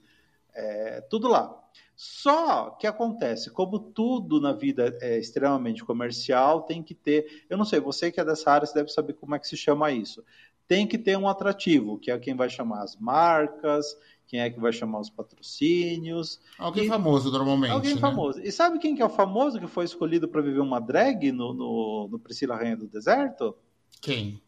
[0.53, 1.57] é, tudo lá.
[1.95, 7.45] Só que acontece, como tudo na vida é extremamente comercial, tem que ter.
[7.49, 9.55] Eu não sei, você que é dessa área, você deve saber como é que se
[9.55, 10.23] chama isso.
[10.67, 13.95] Tem que ter um atrativo, que é quem vai chamar as marcas,
[14.31, 16.39] quem é que vai chamar os patrocínios.
[16.57, 16.87] Alguém e...
[16.87, 17.73] famoso, normalmente.
[17.73, 17.99] Alguém né?
[17.99, 18.39] famoso.
[18.39, 21.53] E sabe quem que é o famoso que foi escolhido para viver uma drag no,
[21.53, 23.53] no, no, Priscila Rainha do Deserto?
[23.99, 24.41] Quem?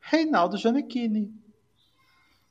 [0.00, 1.32] Reinaldo Gianecchini.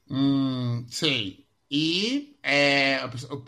[0.09, 1.45] Hum, sei.
[1.69, 2.99] E é,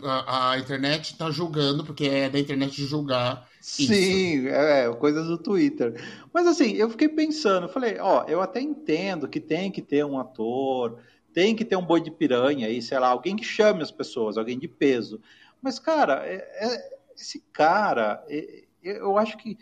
[0.02, 3.48] a, a, internet está julgando, porque é da internet julgar.
[3.62, 4.48] Sim, isso.
[4.48, 5.98] é, coisas do Twitter.
[6.34, 10.18] Mas assim, eu fiquei pensando, falei, ó, eu até entendo que tem que ter um
[10.18, 10.98] ator
[11.36, 14.38] tem que ter um boi de piranha aí, sei lá, alguém que chame as pessoas,
[14.38, 15.20] alguém de peso.
[15.60, 19.58] Mas, cara, é, é, esse cara, é, eu acho que,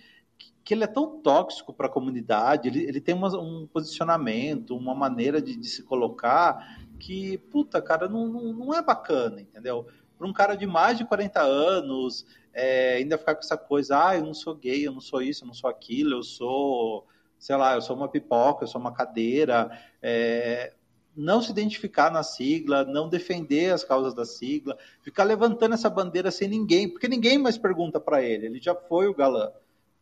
[0.62, 4.95] que ele é tão tóxico para a comunidade, ele, ele tem uma, um posicionamento, uma
[4.95, 9.89] maneira de, de, se colocar que, puta, cara, não, não, não é bacana, entendeu?
[10.16, 14.16] Para um cara de mais de 40 anos, é, ainda ficar com essa coisa, ah,
[14.16, 17.05] eu não sou gay, eu não sou isso, eu não sou aquilo, eu sou,
[17.37, 19.77] sei lá, eu sou uma pipoca, eu sou uma cadeira.
[20.01, 20.72] É,
[21.17, 26.31] não se identificar na sigla, não defender as causas da sigla, ficar levantando essa bandeira
[26.31, 29.53] sem ninguém, porque ninguém mais pergunta para ele, ele já foi o galã.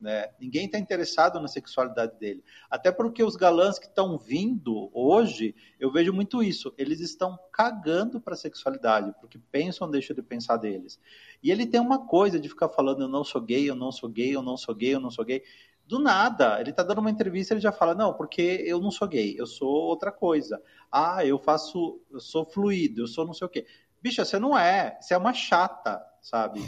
[0.03, 0.31] Né?
[0.41, 2.43] Ninguém está interessado na sexualidade dele.
[2.69, 6.75] Até porque os galãs que estão vindo hoje, eu vejo muito isso.
[6.77, 10.99] Eles estão cagando para a sexualidade, porque pensam, deixam de pensar deles.
[11.41, 14.09] E ele tem uma coisa de ficar falando: eu não sou gay, eu não sou
[14.09, 15.45] gay, eu não sou gay, eu não sou gay.
[15.87, 19.09] Do nada, ele tá dando uma entrevista, ele já fala: "Não, porque eu não sou
[19.09, 20.63] gay, eu sou outra coisa.
[20.91, 23.67] Ah, eu faço, eu sou fluido, eu sou não sei o quê".
[24.01, 26.61] Bicha, você não é, você é uma chata, sabe?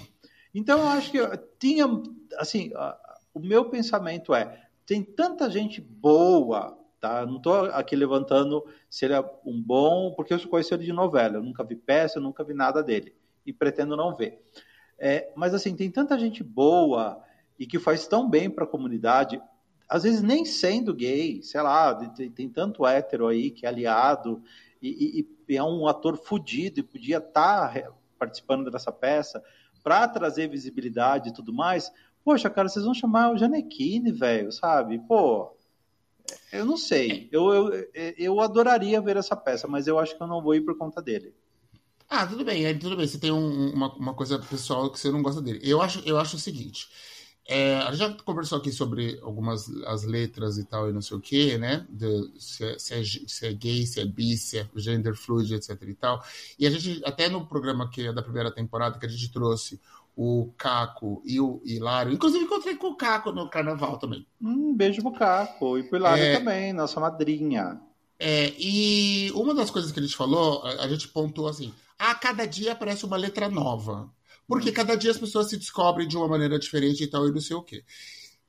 [0.54, 1.18] Então eu acho que
[1.58, 1.86] tinha
[2.38, 2.70] assim,
[3.32, 7.26] o meu pensamento é, tem tanta gente boa, tá?
[7.26, 11.36] Não tô aqui levantando se ele é um bom, porque eu conheço ele de novela,
[11.36, 14.40] eu nunca vi peça, eu nunca vi nada dele e pretendo não ver.
[14.98, 17.22] É, mas assim, tem tanta gente boa
[17.58, 19.40] e que faz tão bem para a comunidade,
[19.88, 24.42] às vezes nem sendo gay, sei lá, tem, tem tanto hétero aí que é aliado
[24.80, 29.42] e, e, e é um ator fudido e podia estar tá participando dessa peça
[29.82, 31.92] para trazer visibilidade e tudo mais.
[32.24, 34.98] Poxa, cara, vocês vão chamar o Janequine, velho, sabe?
[35.06, 35.54] Pô,
[36.50, 37.28] eu não sei.
[37.30, 37.84] Eu, eu,
[38.16, 41.02] eu adoraria ver essa peça, mas eu acho que eu não vou ir por conta
[41.02, 41.34] dele.
[42.08, 43.06] Ah, tudo bem, aí tudo bem.
[43.06, 45.60] Você tem um- uma, uma coisa pessoal que você não gosta dele.
[45.62, 46.88] Eu acho, eu acho o seguinte.
[47.46, 51.16] É, a gente já conversou aqui sobre algumas as letras e tal, e não sei
[51.16, 51.86] o que, né?
[51.90, 55.54] De, se, é, se, é, se é gay, se é bi, se é gender fluid,
[55.54, 56.22] etc e tal.
[56.58, 59.78] E a gente, até no programa que é da primeira temporada, que a gente trouxe
[60.16, 64.26] o Caco e o Hilário, inclusive encontrei com o Caco no carnaval também.
[64.40, 66.38] Um beijo pro Caco e pro Hilário É.
[66.38, 67.80] também, nossa madrinha.
[68.18, 72.14] É, e uma das coisas que a gente falou, a, a gente pontuou assim: a
[72.14, 74.08] cada dia aparece uma letra nova.
[74.46, 77.40] Porque cada dia as pessoas se descobrem de uma maneira diferente e tal, e não
[77.40, 77.84] sei o quê.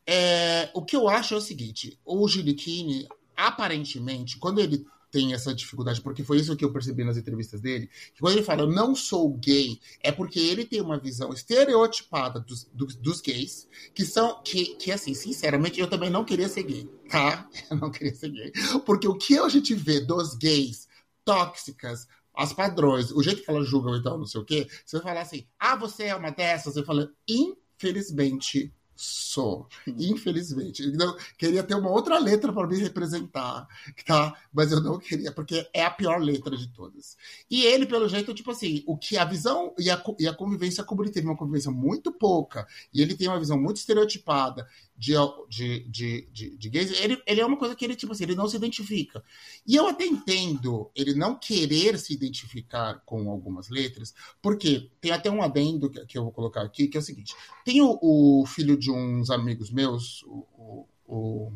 [0.07, 4.85] É, o que eu acho é o seguinte: o Giliquini, aparentemente, quando ele
[5.15, 8.43] tem essa dificuldade, porque foi isso que eu percebi nas entrevistas dele, que quando ele
[8.43, 13.21] fala eu não sou gay, é porque ele tem uma visão estereotipada dos, dos, dos
[13.21, 17.47] gays, que são, que, que assim, sinceramente, eu também não queria ser gay, tá?
[17.71, 18.51] Eu não queria ser gay.
[18.85, 20.85] Porque o que a gente vê dos gays
[21.23, 24.97] tóxicas, as padrões, o jeito que elas julgam e tal, não sei o quê, você
[24.97, 26.75] vai falar assim, ah, você é uma dessas?
[26.75, 29.67] Eu falo, infelizmente sou.
[29.85, 30.83] Infelizmente.
[30.83, 33.67] Então, queria ter uma outra letra para me representar,
[34.05, 34.33] tá?
[34.53, 37.17] Mas eu não queria, porque é a pior letra de todas.
[37.49, 40.83] E ele, pelo jeito, tipo assim, o que a visão e a, e a convivência,
[40.83, 44.67] como ele teve uma convivência muito pouca, e ele tem uma visão muito estereotipada
[44.97, 45.13] de,
[45.49, 48.47] de, de, de, gays, ele, ele é uma coisa que ele, tipo assim, ele não
[48.47, 49.23] se identifica.
[49.67, 55.29] E eu até entendo ele não querer se identificar com algumas letras, porque tem até
[55.29, 57.35] um adendo que, que eu vou colocar aqui, que é o seguinte:
[57.65, 61.51] tem o, o filho de uns amigos meus, o, o-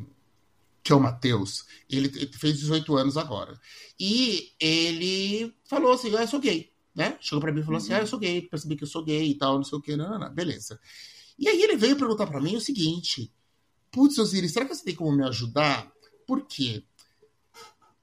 [0.84, 3.60] que é o Matheus, ele, ele fez 18 anos agora.
[4.00, 6.72] E ele falou assim: ah, eu sou gay.
[6.96, 7.18] Né?
[7.22, 9.30] Chegou pra mim e falou assim: ah, eu sou gay, percebi que eu sou gay
[9.30, 10.34] e tal, não sei o que, não, não, não.
[10.34, 10.80] beleza.
[11.40, 13.32] E aí ele veio perguntar pra mim o seguinte:
[13.92, 15.92] Putz, Osiris, será que você tem como me ajudar?
[16.28, 16.84] Por quê?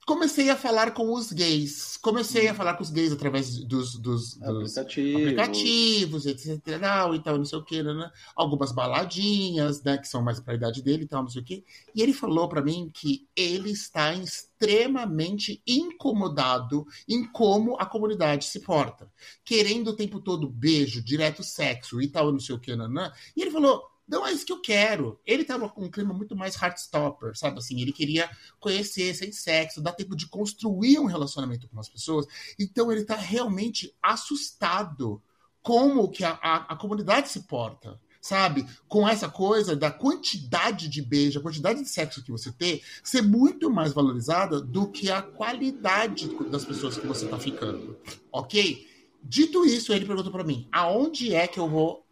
[0.07, 1.96] Comecei a falar com os gays.
[1.96, 5.18] Comecei a falar com os gays através dos, dos, dos Aplicativo.
[5.18, 6.61] aplicativos, etc.
[6.80, 8.09] Tal, e tal, não sei o que, né?
[8.36, 9.98] Algumas baladinhas, né?
[9.98, 11.64] Que são mais pra idade dele e tal, não sei o que.
[11.92, 18.61] E ele falou pra mim que ele está extremamente incomodado em como a comunidade se
[18.61, 19.11] porta.
[19.44, 23.11] Querendo o tempo todo beijo, direto sexo e tal, não sei o que, nanã.
[23.36, 23.82] E ele falou.
[24.09, 25.18] Não é isso que eu quero.
[25.26, 27.59] Ele tava com um clima muito mais heartstopper, sabe?
[27.59, 28.30] Assim, ele queria
[28.61, 32.26] conhecer sem sexo, dar tempo de construir um relacionamento com as pessoas.
[32.59, 35.20] Então ele tá realmente assustado
[35.61, 38.64] como que a, a, a comunidade se porta, sabe?
[38.86, 43.22] Com essa coisa da quantidade de beijo, a quantidade de sexo que você tem, ser
[43.22, 47.98] muito mais valorizada do que a qualidade das pessoas que você tá ficando,
[48.30, 48.86] ok?
[49.20, 52.05] Dito isso, ele perguntou para mim, aonde é que eu vou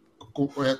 [0.63, 0.71] é,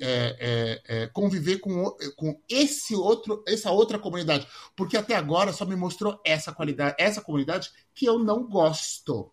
[0.00, 4.46] é, é, é, conviver com, o- com esse outro, essa outra comunidade?
[4.74, 9.30] Porque até agora só me mostrou essa qualidade, essa comunidade que eu não gosto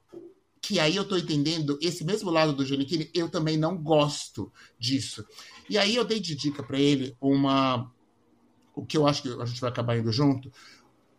[0.62, 5.26] que aí eu tô entendendo esse mesmo lado do Giannichini, eu também não gosto disso.
[5.68, 7.92] E aí eu dei de dica para ele uma
[8.76, 10.52] o que eu acho que a gente vai acabar indo junto.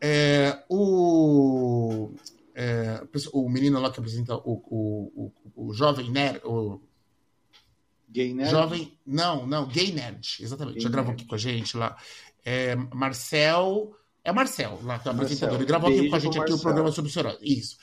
[0.01, 2.11] É, o,
[2.55, 3.03] é,
[3.33, 6.81] o menino lá que apresenta o, o, o, o jovem nerd, o
[8.13, 8.51] Gay nerd.
[8.51, 11.21] jovem, não, não, gay nerd, exatamente, Gay já gravou nerd.
[11.23, 11.97] aqui com a gente lá.
[12.45, 16.39] É, Marcel, é Marcel, lá que é o apresentador, ele gravou aqui com a gente
[16.39, 17.77] aqui o programa sobre Soraya, isso.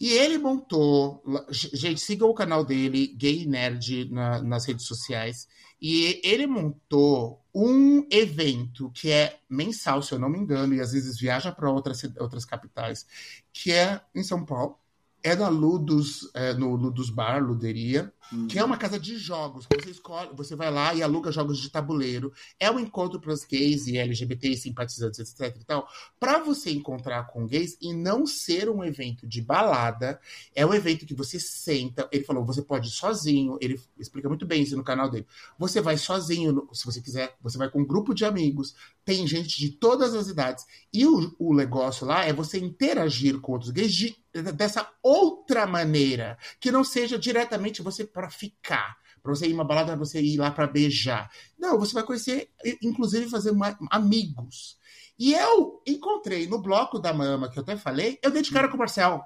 [0.00, 1.22] E ele montou.
[1.50, 5.46] Gente, sigam o canal dele, Gay Nerd, na- nas redes sociais.
[5.80, 10.92] E ele montou um evento que é mensal, se eu não me engano, e às
[10.92, 13.06] vezes viaja para outras, outras capitais,
[13.52, 14.76] que é em São Paulo.
[15.22, 18.48] É na Ludus, é, no Ludus Bar, Luderia, Hum.
[18.48, 19.66] que é uma casa de jogos.
[19.72, 22.32] Você escolhe, você vai lá e aluga jogos de tabuleiro.
[22.58, 25.88] É um encontro para os gays e LGBT e simpatizantes, etc e tal.
[26.18, 30.18] Para você encontrar com gays e não ser um evento de balada,
[30.54, 32.08] é um evento que você senta.
[32.10, 33.58] Ele falou, você pode ir sozinho.
[33.60, 35.26] Ele explica muito bem isso no canal dele.
[35.58, 37.36] Você vai sozinho, se você quiser.
[37.42, 38.74] Você vai com um grupo de amigos.
[39.04, 40.64] Tem gente de todas as idades.
[40.92, 44.16] E o, o negócio lá é você interagir com outros gays de-
[44.54, 49.96] dessa outra maneira, que não seja diretamente você para ficar, para você ir uma balada,
[49.96, 51.30] você ir lá para beijar.
[51.58, 52.50] Não, você vai conhecer,
[52.82, 54.78] inclusive fazer ma- amigos.
[55.18, 58.68] E eu encontrei no bloco da Mama, que eu até falei, eu dei de cara
[58.68, 59.22] com o Marcel.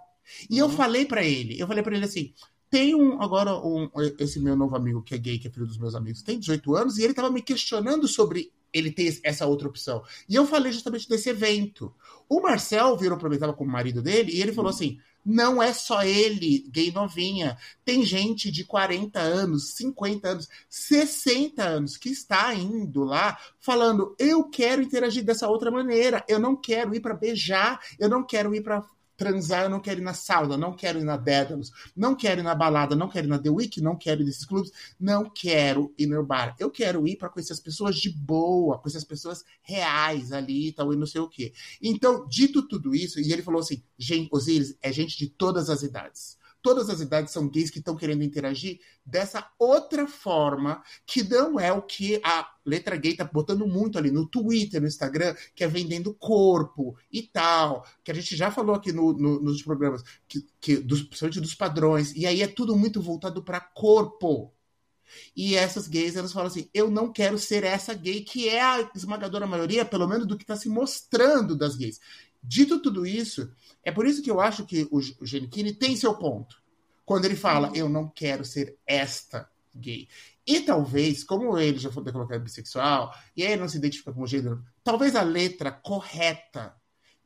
[0.51, 0.73] E eu Uhum.
[0.73, 2.35] falei para ele, eu falei para ele assim,
[2.71, 5.79] tem um agora um, esse meu novo amigo que é gay, que é filho dos
[5.79, 9.69] meus amigos, tem 18 anos e ele tava me questionando sobre ele ter essa outra
[9.69, 10.03] opção.
[10.29, 11.95] E eu falei justamente desse evento.
[12.29, 15.63] O Marcel virou pra mim, tava com o marido dele, e ele falou assim: não
[15.63, 17.59] é só ele, gay novinha.
[17.85, 24.45] Tem gente de 40 anos, 50 anos, 60 anos que está indo lá falando: eu
[24.45, 26.25] quero interagir dessa outra maneira.
[26.27, 28.83] Eu não quero ir para beijar, eu não quero ir para
[29.19, 32.45] transar, eu não quero ir na sauna, não quero ir na Dédalus, não quero ir
[32.45, 35.93] na balada, não quero ir na The Week, não quero ir nesses clubes, não quero
[35.99, 36.55] ir no bar.
[36.59, 40.73] Eu quero ir para conhecer as pessoas de boa, conhecer as pessoas reais ali e
[40.73, 41.53] tal, e não sei o quê.
[41.83, 45.83] Então, dito tudo isso, e ele falou assim: gente, Osiris, é gente de todas as
[45.83, 51.59] idades todas as idades são gays que estão querendo interagir dessa outra forma, que não
[51.59, 55.65] é o que a letra gay tá botando muito ali no Twitter, no Instagram, que
[55.65, 60.03] é vendendo corpo e tal, que a gente já falou aqui no, no, nos programas,
[60.29, 64.53] que, que dos, principalmente dos padrões, e aí é tudo muito voltado para corpo.
[65.35, 68.91] E essas gays, elas falam assim: eu não quero ser essa gay, que é a
[68.95, 71.99] esmagadora maioria, pelo menos do que está se mostrando das gays.
[72.43, 73.51] Dito tudo isso,
[73.83, 76.57] é por isso que eu acho que o, o Giannichini tem seu ponto.
[77.05, 80.07] Quando ele fala, eu não quero ser esta gay.
[80.49, 84.27] E talvez, como ele já foi colocado bissexual, e aí ele não se identifica como
[84.27, 86.75] gênero, talvez a letra correta,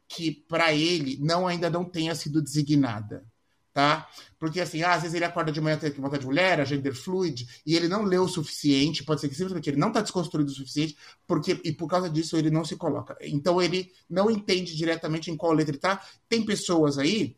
[0.09, 3.25] que para ele não ainda não tenha sido designada
[3.73, 4.09] tá?
[4.39, 6.95] Porque assim, ah, às vezes ele acorda de manhã tem vontade de mulher, a gender
[6.95, 10.51] fluid, e ele não leu o suficiente, pode ser que simplesmente ele não está desconstruído
[10.51, 10.97] o suficiente,
[11.27, 13.17] porque e por causa disso ele não se coloca.
[13.21, 16.03] Então ele não entende diretamente em qual letra ele está.
[16.29, 17.37] Tem pessoas aí,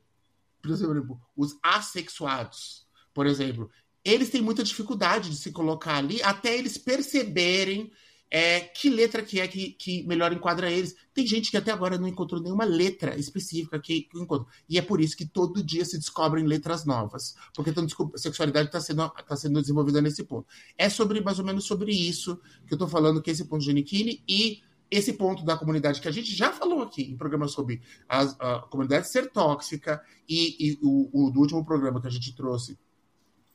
[0.61, 3.71] por exemplo, os assexuados, por exemplo,
[4.05, 7.91] eles têm muita dificuldade de se colocar ali até eles perceberem
[8.31, 10.97] é, que letra que é que, que melhor enquadra eles.
[11.15, 14.47] Tem gente que até agora não encontrou nenhuma letra específica que, que encontra.
[14.69, 17.37] E é por isso que todo dia se descobrem letras novas.
[17.55, 20.49] Porque então, a sexualidade está sendo, tá sendo desenvolvida nesse ponto.
[20.77, 22.37] É sobre mais ou menos sobre isso
[22.67, 26.01] que eu estou falando, que é esse ponto de Giannichini e esse ponto da comunidade
[26.01, 30.71] que a gente já falou aqui em programas sobre a, a comunidade ser tóxica e,
[30.73, 32.77] e o, o, do último programa que a gente trouxe,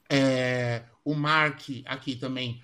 [0.10, 2.62] é, o Mark aqui também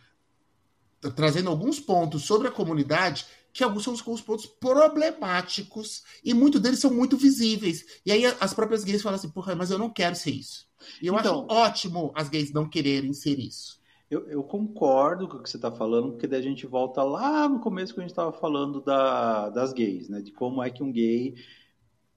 [1.16, 6.80] trazendo alguns pontos sobre a comunidade que alguns são os pontos problemáticos e muitos deles
[6.80, 7.86] são muito visíveis.
[8.06, 10.68] E aí as próprias gays falam assim, porra, mas eu não quero ser isso.
[11.02, 13.80] E eu então, acho ótimo as gays não quererem ser isso.
[14.10, 17.48] Eu, eu concordo com o que você está falando, porque daí a gente volta lá
[17.48, 20.22] no começo que a gente estava falando da, das gays, né?
[20.22, 21.34] De como é que um gay,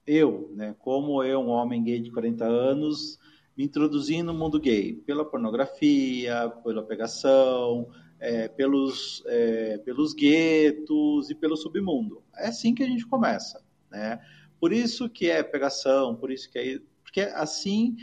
[0.05, 0.75] eu, né?
[0.79, 3.17] Como eu, um homem gay de 40 anos,
[3.59, 11.35] me introduzi no mundo gay pela pornografia, pela pegação, é, pelos, é, pelos guetos e
[11.35, 12.23] pelo submundo.
[12.37, 14.17] É assim que a gente começa, né?
[14.61, 16.79] Por isso que é pegação, por isso que é...
[17.03, 17.97] Porque assim,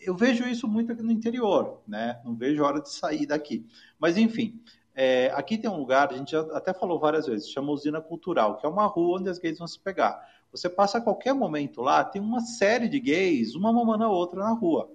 [0.00, 2.20] eu vejo isso muito aqui no interior, né?
[2.24, 3.64] Não vejo hora de sair daqui.
[3.96, 4.60] Mas, enfim,
[5.02, 8.58] é, aqui tem um lugar, a gente já até falou várias vezes, chama Usina Cultural,
[8.58, 10.28] que é uma rua onde as gays vão se pegar.
[10.52, 14.40] Você passa a qualquer momento lá, tem uma série de gays, uma mamando a outra
[14.40, 14.90] na rua.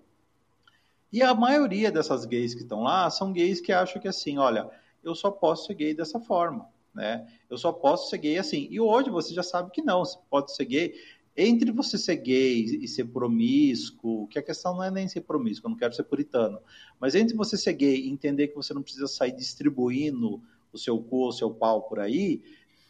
[1.12, 4.70] E a maioria dessas gays que estão lá são gays que acham que assim, olha,
[5.04, 7.28] eu só posso ser gay dessa forma, né?
[7.50, 8.68] Eu só posso ser gay assim.
[8.70, 10.94] E hoje você já sabe que não, você pode ser gay.
[11.38, 15.68] Entre você ser gay e ser promíscuo, que a questão não é nem ser promíscuo,
[15.68, 16.60] eu não quero ser puritano,
[17.00, 20.98] mas entre você ser gay e entender que você não precisa sair distribuindo o seu
[20.98, 22.42] cu, o seu pau por aí,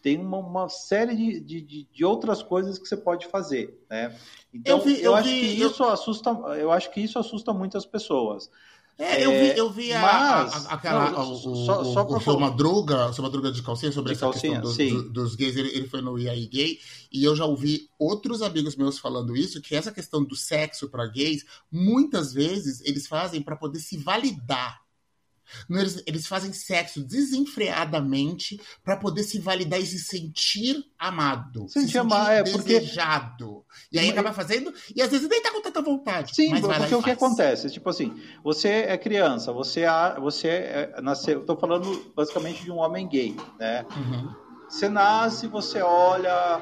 [0.06, 4.16] tem uma, uma série de, de, de, outras coisas que você pode fazer, né?
[4.54, 5.72] Então, eu, vi, eu, eu acho vi, que eu...
[5.72, 6.30] isso assusta,
[6.60, 8.52] eu acho que isso assusta muitas pessoas.
[8.98, 12.16] É, eu vi, eu vi mas, a, a, aquela, não, o, só, o, só o,
[12.16, 15.10] o seu Madruga, o seu Madruga de calcinha sobre de essa calcinha, questão do, do,
[15.10, 16.80] dos gays, ele, ele, foi no IAI Gay,
[17.12, 21.06] e eu já ouvi outros amigos meus falando isso, que essa questão do sexo para
[21.08, 24.85] gays, muitas vezes eles fazem para poder se validar
[25.70, 31.68] eles, eles fazem sexo desenfreadamente para poder se validar e se sentir amado.
[31.68, 33.66] Se sentir amado, é desejado.
[33.66, 33.66] Porque...
[33.92, 36.36] E aí acaba fazendo, e às vezes nem tá com tanta vontade.
[36.36, 37.70] Sim, porque o que acontece?
[37.70, 41.42] Tipo assim, você é criança, você, é, você é, nasceu.
[41.42, 43.86] Estou falando basicamente de um homem gay, né?
[43.96, 44.46] Uhum.
[44.70, 46.62] Você nasce, você olha.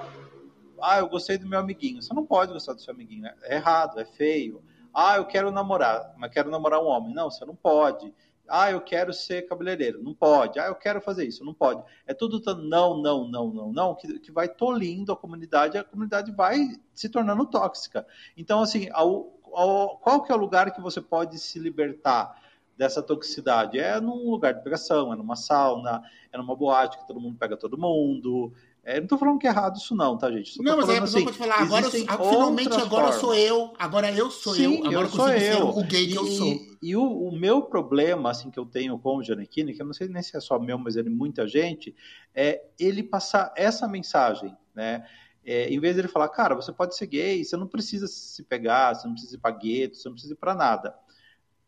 [0.81, 2.01] Ah, eu gostei do meu amiguinho.
[2.01, 3.25] Você não pode gostar do seu amiguinho.
[3.43, 4.61] É errado, é feio.
[4.93, 7.13] Ah, eu quero namorar, mas quero namorar um homem.
[7.13, 8.13] Não, você não pode.
[8.47, 10.03] Ah, eu quero ser cabeleireiro.
[10.03, 10.59] Não pode.
[10.59, 11.45] Ah, eu quero fazer isso.
[11.45, 11.83] Não pode.
[12.05, 15.83] É tudo não, não, não, não, não, que, que vai tolindo a comunidade e a
[15.83, 18.05] comunidade vai se tornando tóxica.
[18.35, 22.37] Então, assim, ao, ao, qual que é o lugar que você pode se libertar
[22.77, 23.79] dessa toxicidade?
[23.79, 27.55] É num lugar de pegação, é numa sauna, é numa boate que todo mundo pega
[27.55, 28.53] todo mundo,
[28.85, 30.55] é, não estou falando que é errado isso não, tá, gente?
[30.55, 33.15] Só não, mas aí a pessoa assim, pode falar, agora, finalmente agora formas.
[33.15, 35.69] sou eu, agora eu sou Sim, eu, agora eu sou eu.
[35.69, 36.72] o gay que eu sou.
[36.83, 39.93] E o, o, meu problema, assim, que eu tenho com o Giannichini, que eu não
[39.93, 41.95] sei nem se é só meu, mas é de muita gente,
[42.35, 45.07] é ele passar essa mensagem, né?
[45.45, 48.43] É, em vez de ele falar, cara, você pode ser gay, você não precisa se
[48.43, 50.93] pegar, você não precisa ir para gueto, você não precisa ir para nada,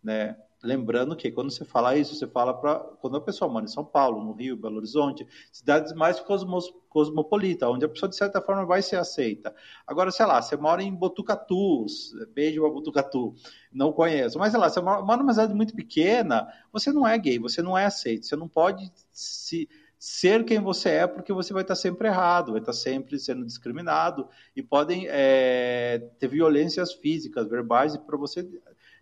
[0.04, 0.36] né?
[0.66, 3.86] Lembrando que quando você fala isso, você fala para quando a pessoa mora em São
[3.86, 8.82] Paulo, no Rio, Belo Horizonte, cidades mais cosmos, onde a pessoa de certa forma vai
[8.82, 9.54] ser aceita.
[9.86, 11.86] Agora, sei lá, você mora em Botucatu,
[12.34, 13.36] beijo para Botucatu,
[13.72, 17.38] não conheço, mas sei lá, você mora numa cidade muito pequena, você não é gay,
[17.38, 21.64] você não é aceito, você não pode se ser quem você é, porque você vai
[21.64, 27.98] estar sempre errado, vai estar sempre sendo discriminado e podem é, ter violências físicas, verbais
[27.98, 28.48] para você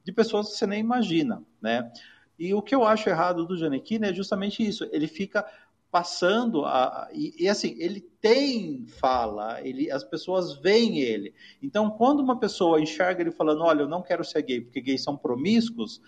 [0.03, 1.91] de pessoas que você nem imagina, né?
[2.37, 4.87] E o que eu acho errado do Janequine é justamente isso.
[4.91, 5.45] Ele fica
[5.93, 12.19] passando a, e, e, assim ele tem fala ele as pessoas veem ele então quando
[12.19, 16.01] uma pessoa enxerga ele falando olha eu não quero ser gay porque gays são promíscuos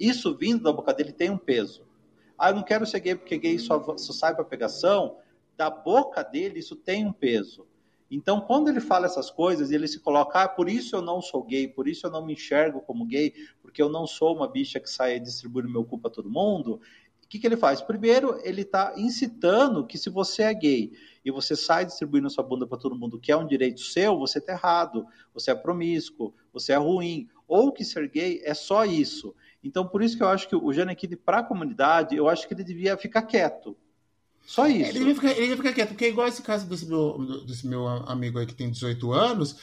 [0.00, 1.86] isso vindo da boca dele tem um peso
[2.38, 5.18] ah eu não quero ser gay porque gay só, só sai para pegação
[5.54, 7.66] da boca dele isso tem um peso
[8.10, 11.42] então, quando ele fala essas coisas, ele se coloca, ah, por isso eu não sou
[11.42, 14.78] gay, por isso eu não me enxergo como gay, porque eu não sou uma bicha
[14.78, 16.80] que sai distribuindo meu cu para todo mundo.
[17.24, 17.82] O que, que ele faz?
[17.82, 20.92] Primeiro, ele está incitando que se você é gay
[21.24, 24.38] e você sai distribuindo sua bunda para todo mundo, que é um direito seu, você
[24.38, 25.04] está errado,
[25.34, 29.34] você é promíscuo, você é ruim, ou que ser gay é só isso.
[29.64, 32.54] Então, por isso que eu acho que o Janequine, para a comunidade, eu acho que
[32.54, 33.76] ele devia ficar quieto
[34.46, 34.96] só isso.
[34.96, 37.66] Ele ia ficar, ele ia ficar quieto, porque é igual esse caso desse meu, desse
[37.66, 39.56] meu amigo aí que tem 18 anos,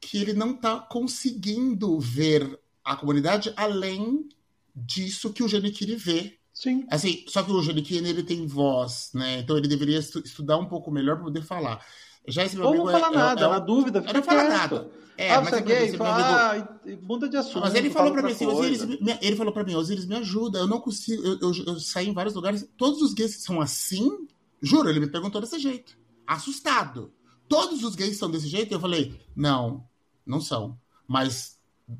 [0.00, 4.28] que ele não está conseguindo ver a comunidade além
[4.76, 6.38] disso que o Janequine vê.
[6.52, 6.86] Sim.
[6.90, 9.40] Assim, só que o Janequine ele tem voz, né?
[9.40, 11.84] Então ele deveria estudar um pouco melhor para poder falar.
[12.26, 14.22] Já esse meu Ou amigo não fala é, nada, é, é, na dúvida, fica não
[14.22, 14.90] fala nada.
[15.16, 16.68] É, ah, mas você é gay, fala, amigo...
[16.84, 17.60] ah, muda de assunto.
[17.60, 18.80] Mas ele falou para mim assim, Osiris,
[19.20, 22.14] ele falou para mim, Osiris, me ajuda, eu não consigo, eu, eu, eu saí em
[22.14, 24.26] vários lugares, todos os gays são assim?
[24.60, 25.96] Juro, ele me perguntou desse jeito,
[26.26, 27.12] assustado.
[27.48, 28.72] Todos os gays são desse jeito?
[28.72, 29.86] Eu falei, não,
[30.26, 31.58] não são, mas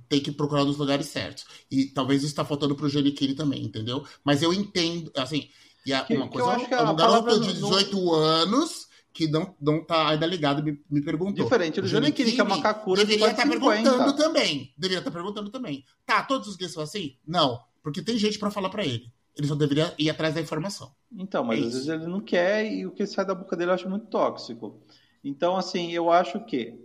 [0.09, 1.45] tem que procurar nos lugares certos.
[1.71, 4.05] E talvez isso está faltando pro Giannichini também, entendeu?
[4.25, 5.49] Mas eu entendo, assim,
[5.87, 8.15] e a, que, uma coisa, que um garoto de 18 não...
[8.15, 11.45] anos que não, não tá ainda ligado me, me perguntou.
[11.45, 14.75] Diferente do Janequine, que é uma kakura Deveria estar tá perguntando também.
[14.77, 15.85] Deveria estar tá perguntando também.
[16.05, 17.17] Tá, todos os gays são assim?
[17.25, 19.13] Não, porque tem gente para falar para ele.
[19.37, 20.93] Ele só deveria ir atrás da informação.
[21.13, 23.71] Então, mas é às vezes ele não quer e o que sai da boca dele
[23.71, 24.83] eu acho muito tóxico.
[25.23, 26.77] Então, assim, eu acho que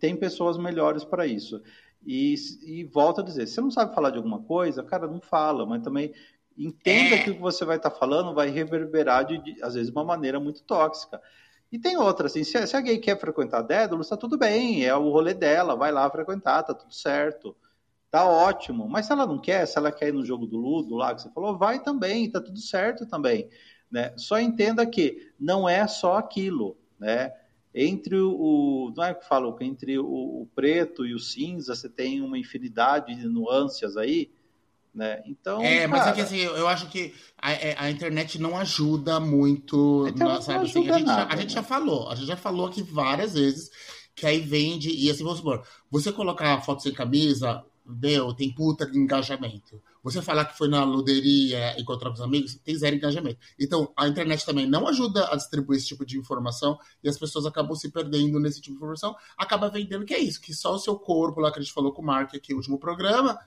[0.00, 1.62] tem pessoas melhores para isso.
[2.04, 5.20] E, e volto a dizer, se você não sabe falar de alguma coisa, cara, não
[5.20, 6.12] fala, mas também
[6.58, 7.22] Entenda é.
[7.22, 9.96] que o que você vai estar tá falando vai reverberar, de, de, às vezes, de
[9.96, 11.22] uma maneira muito tóxica.
[11.70, 14.94] E tem outra, assim, se, se a gay quer frequentar Dédalo, está tudo bem, é
[14.94, 17.54] o rolê dela, vai lá frequentar, tá tudo certo.
[18.10, 18.88] Tá ótimo.
[18.88, 21.22] Mas se ela não quer, se ela quer ir no jogo do Ludo lá que
[21.22, 23.48] você falou, vai também, tá tudo certo também.
[23.90, 24.14] Né?
[24.16, 27.32] Só entenda que não é só aquilo, né?
[27.74, 32.22] Entre o, não é que falo, entre o, o preto e o cinza, você tem
[32.22, 34.32] uma infinidade de nuances aí,
[34.98, 35.22] né?
[35.24, 35.88] Então, é, cara...
[35.88, 40.40] mas é que assim, eu acho que a, é, a internet não ajuda muito, a,
[40.40, 40.66] sabe?
[40.66, 43.34] Assim, a, gente nada, já, a gente já falou, a gente já falou aqui várias
[43.34, 43.70] vezes
[44.12, 48.84] que aí vende, e assim, vamos supor, você colocar foto sem camisa, meu, tem puta
[48.84, 49.80] de engajamento.
[50.02, 53.38] Você falar que foi na luderia, encontrar com os amigos, tem zero engajamento.
[53.58, 57.46] Então, a internet também não ajuda a distribuir esse tipo de informação e as pessoas
[57.46, 60.78] acabam se perdendo nesse tipo de informação, acaba vendendo que é isso, que só o
[60.78, 63.38] seu corpo, lá que a gente falou com o Mark aqui no último programa,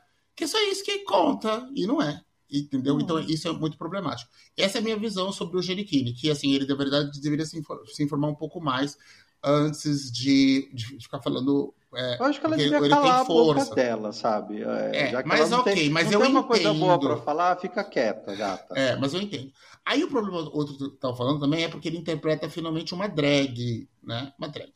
[0.41, 2.19] que é só isso que conta, e não é.
[2.51, 2.99] Entendeu?
[2.99, 3.25] Então, hum.
[3.27, 4.31] isso é muito problemático.
[4.57, 7.61] Essa é a minha visão sobre o Genichini, que, assim, ele, na verdade, deveria se,
[7.93, 8.97] se informar um pouco mais
[9.43, 11.71] antes de, de ficar falando.
[11.93, 14.63] É, eu acho que ela devia calar a boca dela, sabe?
[14.63, 16.47] É, é mas ok, tem, mas eu tem uma entendo.
[16.47, 18.73] coisa boa para falar, fica quieta, gata.
[18.75, 19.51] É, mas eu entendo.
[19.85, 23.87] Aí o problema, outro que estava falando também, é porque ele interpreta finalmente uma drag,
[24.01, 24.33] né?
[24.39, 24.71] Uma drag.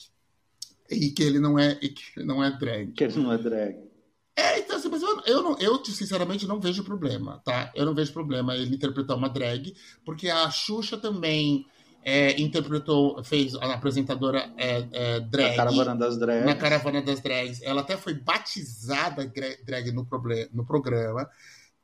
[0.92, 2.92] E que ele não é, e que ele não é drag.
[2.92, 3.95] Que ele não é drag.
[4.38, 7.72] É, então, assim, mas eu, eu, não, eu, sinceramente, não vejo problema, tá?
[7.74, 9.74] Eu não vejo problema ele interpretar uma drag,
[10.04, 11.66] porque a Xuxa também
[12.04, 15.52] é, interpretou, fez a apresentadora é, é, drag.
[15.52, 16.46] Na Caravana das Drags.
[16.46, 17.62] Na Caravana das Drags.
[17.64, 19.32] Ela até foi batizada
[19.66, 20.08] drag no,
[20.54, 21.30] no programa.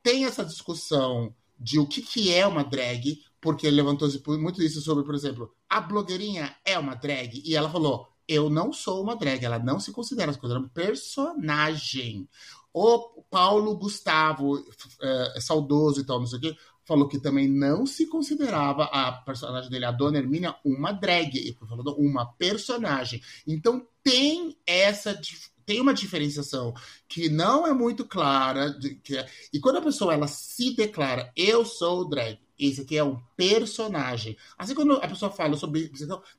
[0.02, 5.04] Tem essa discussão de o que, que é uma drag, porque levantou muito isso sobre,
[5.04, 9.44] por exemplo, a blogueirinha é uma drag, e ela falou eu não sou uma drag,
[9.44, 12.28] ela não se considera, ela se considera um personagem.
[12.72, 14.58] O Paulo Gustavo,
[15.00, 18.84] é, é, saudoso e tal, não sei o quê, falou que também não se considerava
[18.84, 21.36] a personagem dele, a Dona Hermínia, uma drag.
[21.36, 23.22] Ele falou uma personagem.
[23.46, 25.18] Então tem essa
[25.64, 26.74] tem uma diferenciação
[27.08, 28.70] que não é muito clara.
[28.70, 32.96] De, que é, e quando a pessoa ela se declara, eu sou drag, esse aqui
[32.96, 34.36] é um personagem.
[34.56, 35.90] Assim, quando a pessoa fala sobre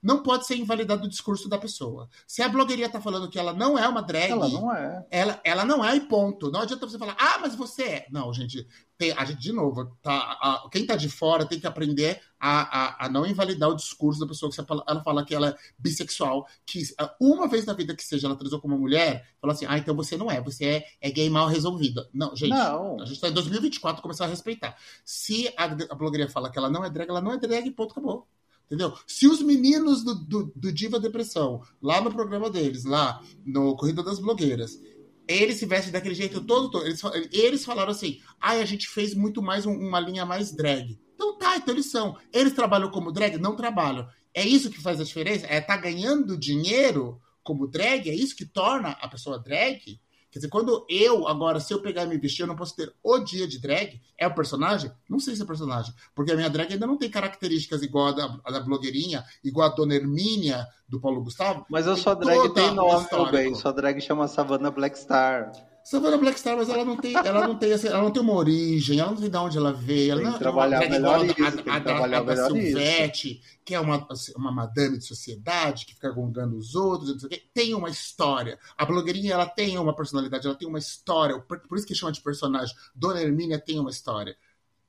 [0.01, 2.09] não pode ser invalidado o discurso da pessoa.
[2.27, 4.31] Se a blogueirinha tá falando que ela não é uma drag.
[4.31, 5.05] Ela não é.
[5.11, 6.51] Ela, ela não é e ponto.
[6.51, 8.07] Não adianta você falar, ah, mas você é.
[8.09, 11.67] Não, gente, tem, a gente, de novo, tá, a, quem tá de fora tem que
[11.67, 15.23] aprender a, a, a, não invalidar o discurso da pessoa que você fala, ela fala
[15.23, 16.83] que ela é bissexual, que
[17.17, 19.95] uma vez na vida que seja ela transou com uma mulher, fala assim, ah, então
[19.95, 22.05] você não é, você é, é gay mal resolvida.
[22.13, 22.99] Não, gente, não.
[22.99, 24.75] a gente tá em 2024 começar a respeitar.
[25.05, 27.93] Se a, a blogueirinha fala que ela não é drag, ela não é drag, ponto,
[27.93, 28.27] acabou.
[28.65, 28.93] Entendeu?
[29.07, 34.03] Se os meninos do, do, do Diva Depressão, lá no programa deles, lá no Corrida
[34.03, 34.81] das Blogueiras,
[35.27, 36.85] eles se vestem daquele jeito todo, todo.
[36.85, 37.01] Eles,
[37.31, 40.99] eles falaram assim: ai, ah, a gente fez muito mais um, uma linha mais drag.
[41.15, 42.17] Então tá, então eles são.
[42.31, 43.37] Eles trabalham como drag?
[43.37, 44.07] Não trabalham.
[44.33, 45.45] É isso que faz a diferença?
[45.47, 48.09] É tá ganhando dinheiro como drag?
[48.09, 49.99] É isso que torna a pessoa drag?
[50.33, 52.91] Quer dizer, quando eu, agora, se eu pegar e me vestir, eu não posso ter
[53.03, 54.01] o dia de drag?
[54.17, 54.91] É o personagem?
[55.07, 55.93] Não sei se é personagem.
[56.15, 59.69] Porque a minha drag ainda não tem características igual a da, a da blogueirinha, igual
[59.69, 61.67] a Dona Hermínia, do Paulo Gustavo.
[61.69, 63.53] Mas a sua drag tem nome, meu bem.
[63.53, 65.51] Sua drag chama Savannah Black Star.
[65.83, 68.99] Savannah Black Star, mas ela não tem, ela não tem, ela não tem uma origem,
[68.99, 70.13] ela não sei de onde ela veio.
[70.13, 71.35] Ela tem não trabalhar é melhor isso,
[71.69, 74.07] a, a, a, a da Silvete, que é uma,
[74.37, 77.43] uma madame de sociedade, que fica gongando os outros, não sei o quê.
[77.53, 78.57] tem uma história.
[78.77, 82.21] A blogueirinha, ela tem uma personalidade, ela tem uma história, por, isso que chama de
[82.21, 82.73] personagem.
[82.95, 84.37] Dona Hermínia tem uma história.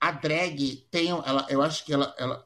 [0.00, 2.44] A drag tem, ela, eu acho que ela, ela,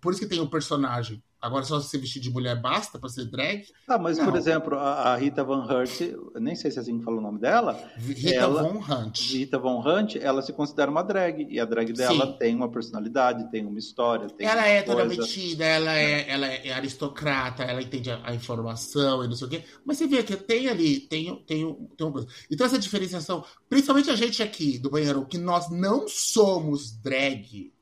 [0.00, 1.22] por isso que tem um personagem.
[1.46, 3.64] Agora, só se vestir de mulher basta para ser drag?
[3.86, 4.24] Ah, mas, não.
[4.24, 6.00] por exemplo, a, a, Rita Van Hunt,
[6.40, 7.72] nem sei se é assim que fala o nome dela.
[7.96, 9.20] Rita ela, Von Hunt.
[9.30, 11.46] Rita Von Hunt, ela se considera uma drag.
[11.48, 12.36] E a drag dela Sim.
[12.38, 14.28] tem uma personalidade, tem uma história.
[14.28, 19.24] Tem ela é toda metida, ela é, ela é aristocrata, ela entende a, a, informação
[19.24, 19.64] e não sei o quê.
[19.84, 22.28] Mas você vê que tem ali, tem, tem, tem uma coisa.
[22.50, 27.72] Então, essa diferenciação, principalmente a gente aqui do banheiro, que nós não somos drag,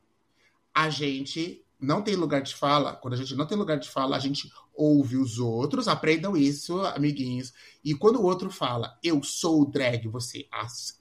[0.75, 4.17] a gente não tem lugar de fala, quando a gente não tem lugar de fala,
[4.17, 7.53] a gente ouve os outros, aprendam isso, amiguinhos.
[7.85, 10.49] E quando o outro fala, eu sou drag, você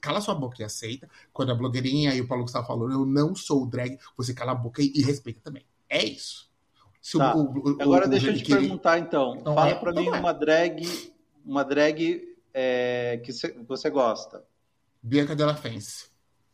[0.00, 1.08] cala sua boca e aceita.
[1.32, 4.54] Quando a blogueirinha e o Paulo Gustavo falou, eu não sou drag, você cala a
[4.54, 5.64] boca e, e respeita também.
[5.88, 6.48] É isso.
[7.18, 7.36] Tá.
[7.36, 9.34] O, o, Agora o, deixa eu te perguntar, então.
[9.44, 10.10] Não Fala é, pra mim é.
[10.10, 11.12] uma drag,
[11.44, 12.22] uma drag
[12.52, 13.32] é, que
[13.66, 14.42] você gosta.
[15.02, 16.06] Bianca Della Fence.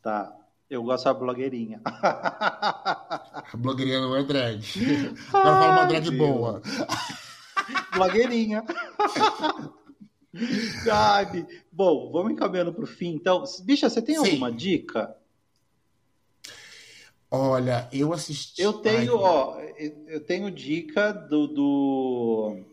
[0.02, 0.39] Tá.
[0.70, 1.80] Eu gosto da blogueirinha.
[1.84, 4.64] A blogueirinha não é drag.
[5.34, 6.62] Agora fala uma drag boa.
[7.92, 8.64] blogueirinha.
[10.84, 11.44] Gabi.
[11.72, 13.14] Bom, vamos encaminhando para o fim.
[13.14, 14.26] Então, bicha, você tem Sim.
[14.26, 15.16] alguma dica?
[17.28, 18.62] Olha, eu assisti.
[18.62, 19.60] Eu tenho, Ai, ó,
[20.06, 22.64] eu tenho dica do, do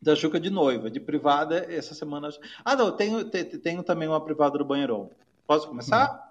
[0.00, 2.28] da Juca de noiva, de privada essa semana.
[2.64, 5.10] Ah, não, tenho, tenho também uma privada do banheirão.
[5.46, 6.12] Posso começar?
[6.12, 6.21] Hum.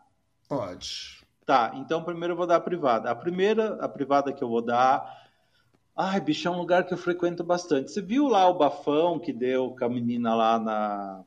[0.51, 1.21] Pode.
[1.45, 3.09] Tá, então primeiro eu vou dar a privada.
[3.09, 5.21] A primeira, a privada que eu vou dar.
[5.95, 7.89] Ai, bicho, é um lugar que eu frequento bastante.
[7.89, 11.23] Você viu lá o bafão que deu com a menina lá na,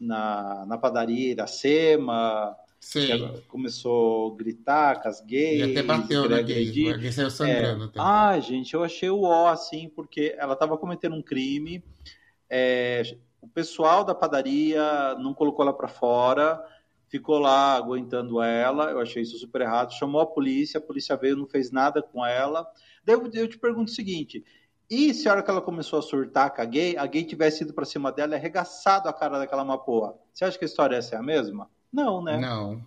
[0.00, 2.56] na, na padaria Iracema?
[2.78, 3.42] Sim.
[3.48, 5.66] começou a gritar com as gays.
[5.66, 6.92] E até bateu na gay.
[6.92, 7.86] Alguém saiu sangrando.
[7.86, 7.98] É.
[7.98, 11.82] Ai, gente, eu achei o ó, assim, porque ela estava cometendo um crime.
[12.48, 13.02] É,
[13.40, 16.64] o pessoal da padaria não colocou ela para fora
[17.10, 21.36] ficou lá aguentando ela, eu achei isso super errado, chamou a polícia, a polícia veio,
[21.36, 22.66] não fez nada com ela.
[23.04, 24.44] Daí eu, te pergunto o seguinte,
[24.88, 27.64] e se a hora que ela começou a surtar com a gay, a gay tivesse
[27.64, 30.16] ido para cima dela e arregaçado a cara daquela mapoa?
[30.32, 31.68] Você acha que a história ia ser a mesma?
[31.92, 32.38] Não, né?
[32.38, 32.80] Não.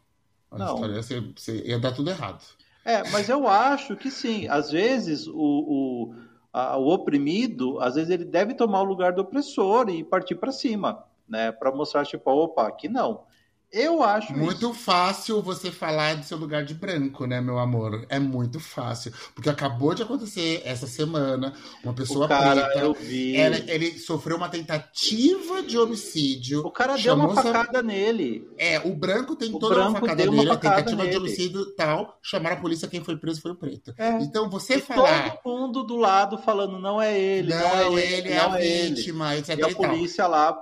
[0.50, 0.74] A não.
[0.76, 2.42] história ia, ser, ia dar tudo errado.
[2.86, 4.48] É, mas eu acho que sim.
[4.48, 6.16] Às vezes o, o,
[6.54, 10.52] a, o oprimido, às vezes ele deve tomar o lugar do opressor e partir para
[10.52, 11.52] cima, né?
[11.52, 13.26] Para mostrar, tipo, opa, aqui não.
[13.74, 14.74] Eu acho muito isso.
[14.76, 18.06] fácil você falar do seu lugar de branco, né, meu amor?
[18.08, 21.54] É muito fácil, porque acabou de acontecer essa semana
[21.84, 23.36] uma pessoa o cara, preta, eu vi.
[23.36, 26.60] Ela, ele sofreu uma tentativa de homicídio.
[26.60, 28.48] O cara deu uma facada nele.
[28.60, 31.10] É, o branco tem o toda branco uma facada nele, uma tentativa nele.
[31.10, 32.20] de homicídio tal.
[32.22, 33.92] Chamaram a polícia, quem foi preso foi o preto.
[33.98, 34.12] É.
[34.22, 35.38] Então você e falar.
[35.38, 39.36] Todo mundo do lado falando não é ele, não, não é ele, é a vítima,
[39.36, 39.58] etc.
[39.58, 40.54] E a polícia lá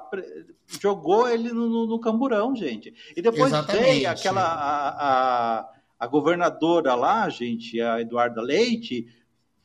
[0.79, 2.93] jogou ele no, no, no camburão, gente.
[3.15, 3.83] E depois Exatamente.
[3.83, 5.69] veio aquela a, a,
[5.99, 9.07] a, governadora lá, gente, a Eduarda Leite,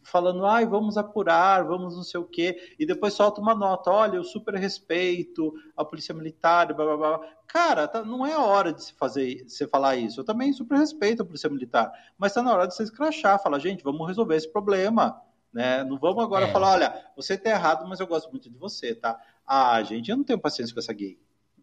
[0.03, 4.17] falando, ai, vamos apurar, vamos não sei o quê, e depois solta uma nota, olha,
[4.17, 7.21] eu super respeito a polícia militar, blá, blá, blá.
[7.47, 10.21] Cara, tá, não é a hora de se fazer, você falar isso.
[10.21, 13.59] Eu também super respeito a polícia militar, mas está na hora de você escrachar, falar,
[13.59, 15.21] gente, vamos resolver esse problema.
[15.53, 15.83] Né?
[15.85, 16.53] Não vamos agora é.
[16.53, 19.19] falar, olha, você está errado, mas eu gosto muito de você, tá?
[19.47, 21.19] Ah, gente, eu não tenho paciência com essa gay.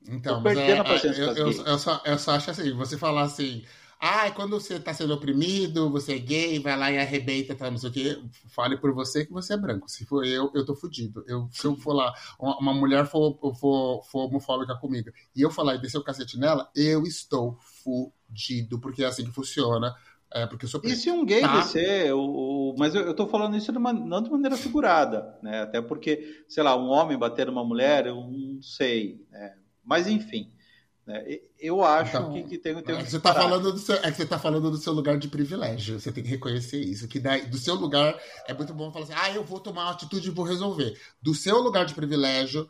[0.07, 2.73] Então, Tô perdendo é, a paciência eu, com eu, eu, só, eu só acho assim,
[2.73, 3.63] você falar assim,
[4.05, 7.77] ah, quando você tá sendo oprimido, você é gay, vai lá e arrebenta, tá, não
[7.77, 8.21] sei o quê.
[8.49, 9.89] Fale por você que você é branco.
[9.89, 11.23] Se for eu, eu tô fudido.
[11.25, 15.75] Eu, se eu for lá, uma mulher for, for, for homofóbica comigo, e eu falar
[15.75, 19.95] e descer o cacete nela, eu estou fudido, porque é assim que funciona.
[20.33, 20.93] É, porque eu sou preto.
[20.93, 21.57] E se um gay tá?
[21.57, 25.37] descer, o, o, mas eu, eu tô falando isso de uma, não de maneira figurada,
[25.43, 25.61] né?
[25.61, 29.55] Até porque, sei lá, um homem bater numa mulher, eu não sei, né?
[29.83, 30.51] Mas enfim.
[31.05, 31.23] Né?
[31.59, 33.95] Eu acho então, que, que, tem, tem um é que você tá falando do seu,
[33.95, 35.99] É que você está falando do seu lugar de privilégio.
[35.99, 37.07] Você tem que reconhecer isso.
[37.07, 39.91] Que daí, do seu lugar é muito bom falar assim: ah, eu vou tomar uma
[39.91, 40.97] atitude e vou resolver.
[41.21, 42.67] Do seu lugar de privilégio,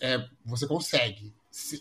[0.00, 1.32] é, você consegue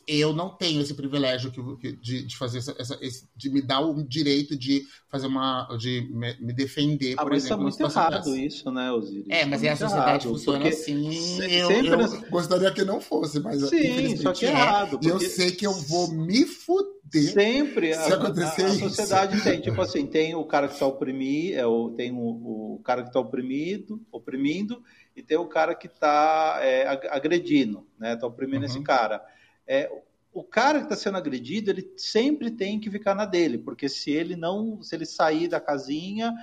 [0.07, 3.81] eu não tenho esse privilégio que, de, de fazer essa, essa esse, de me dar
[3.81, 7.83] o direito de fazer uma de me, me defender ah, por mas tá exemplo tá
[7.83, 9.25] muito errado isso né Osiris?
[9.29, 11.89] É mas tá é a sociedade errado, funciona assim eu, sempre...
[11.89, 15.67] eu, gostaria que não fosse mas sim só que é errado e eu sei que
[15.67, 20.05] eu vou me fuder sempre se a, acontecer a, a, a sociedade tem tipo assim
[20.05, 24.01] tem o cara que está oprimido é, o, tem o, o cara que está oprimido
[24.09, 24.81] oprimindo
[25.15, 28.71] e tem o cara que está é, agredindo né está oprimindo uhum.
[28.71, 29.21] esse cara
[29.67, 29.89] é,
[30.35, 34.11] o cara que está sendo agredido, ele sempre tem que ficar na dele, porque se
[34.11, 36.33] ele não, se ele sair da casinha,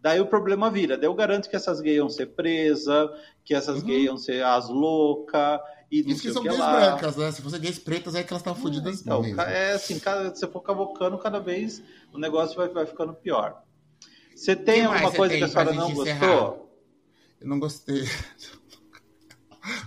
[0.00, 0.96] daí o problema vira.
[0.96, 3.10] Daí eu garanto que essas gays vão ser presas,
[3.44, 3.86] que essas uhum.
[3.86, 5.60] gays vão ser as loucas.
[5.90, 6.72] E Isso que são que gays lá.
[6.72, 7.30] brancas, né?
[7.32, 9.40] Se fossem gays pretas, é que elas estão fodidas então, mesmo.
[9.42, 13.62] É assim, cada, se você for cavocando, cada vez o negócio vai, vai ficando pior.
[14.34, 16.64] Você tem alguma coisa que a senhora não gostou?
[17.40, 18.04] Eu não gostei.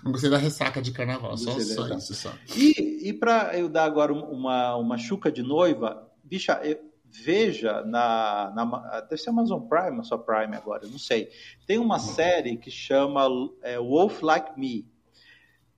[0.03, 2.13] Não gostei da ressaca de carnaval, só, só isso.
[2.13, 2.33] Só.
[2.55, 8.51] E, e para eu dar agora uma, uma chuca de noiva, bicha, eu, veja na,
[8.55, 9.01] na.
[9.01, 11.29] Deve ser Amazon Prime, só Prime agora, não sei.
[11.65, 13.27] Tem uma série que chama
[13.61, 14.87] é, Wolf Like Me.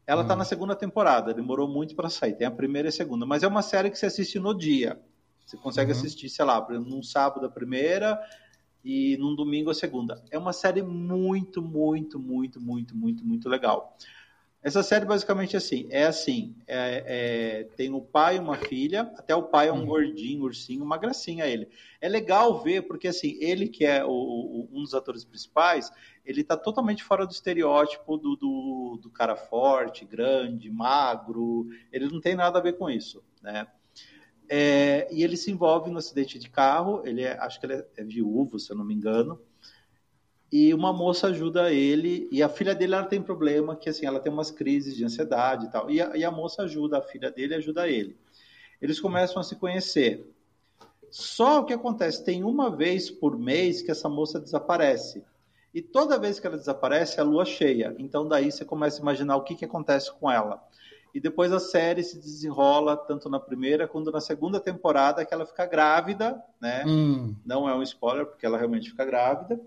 [0.06, 0.38] Ela está hum.
[0.38, 2.34] na segunda temporada, demorou muito para sair.
[2.34, 5.00] Tem a primeira e a segunda, mas é uma série que você assiste no dia.
[5.46, 5.98] Você consegue uhum.
[5.98, 8.20] assistir, sei lá, num sábado a primeira
[8.84, 10.24] e num domingo a segunda.
[10.32, 13.96] É uma série muito, muito, muito, muito, muito, muito legal.
[14.62, 19.04] Essa série basicamente é assim, é assim, é, é, tem o pai e uma filha,
[19.16, 19.86] até o pai é um uhum.
[19.86, 21.70] gordinho, ursinho, uma gracinha ele.
[22.02, 25.90] É legal ver, porque assim, ele que é o, o, um dos atores principais,
[26.26, 32.20] ele tá totalmente fora do estereótipo do, do, do cara forte, grande, magro, ele não
[32.20, 33.66] tem nada a ver com isso, né?
[34.50, 37.04] É, e ele se envolve no acidente de carro.
[37.06, 39.40] Ele é, acho que ele é, é, viúvo, se eu não me engano.
[40.52, 42.28] E uma moça ajuda ele.
[42.32, 45.68] E a filha dele ela tem problema que assim ela tem umas crises de ansiedade
[45.68, 45.90] e tal.
[45.92, 48.18] E a, e a moça ajuda a filha dele, ajuda ele.
[48.82, 50.28] Eles começam a se conhecer.
[51.12, 55.24] Só o que acontece tem uma vez por mês que essa moça desaparece.
[55.72, 57.96] E toda vez que ela desaparece, é a lua cheia.
[58.00, 60.64] Então daí você começa a imaginar o que, que acontece com ela.
[61.14, 65.46] E depois a série se desenrola tanto na primeira quanto na segunda temporada, que ela
[65.46, 66.84] fica grávida, né?
[66.86, 67.36] Hum.
[67.46, 69.60] Não é um spoiler, porque ela realmente fica grávida.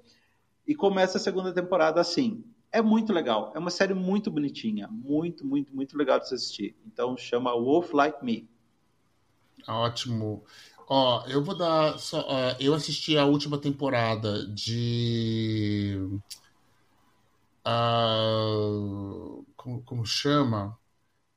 [0.67, 2.45] E começa a segunda temporada assim.
[2.71, 3.53] É muito legal.
[3.55, 4.89] É uma série muito bonitinha.
[4.89, 6.77] Muito, muito, muito legal de se assistir.
[6.87, 8.49] Então chama Wolf Like Me.
[9.67, 10.45] Ótimo.
[10.89, 11.99] Ó, eu vou dar.
[11.99, 15.99] Só, uh, eu assisti a última temporada de.
[17.67, 20.79] Uh, como, como chama?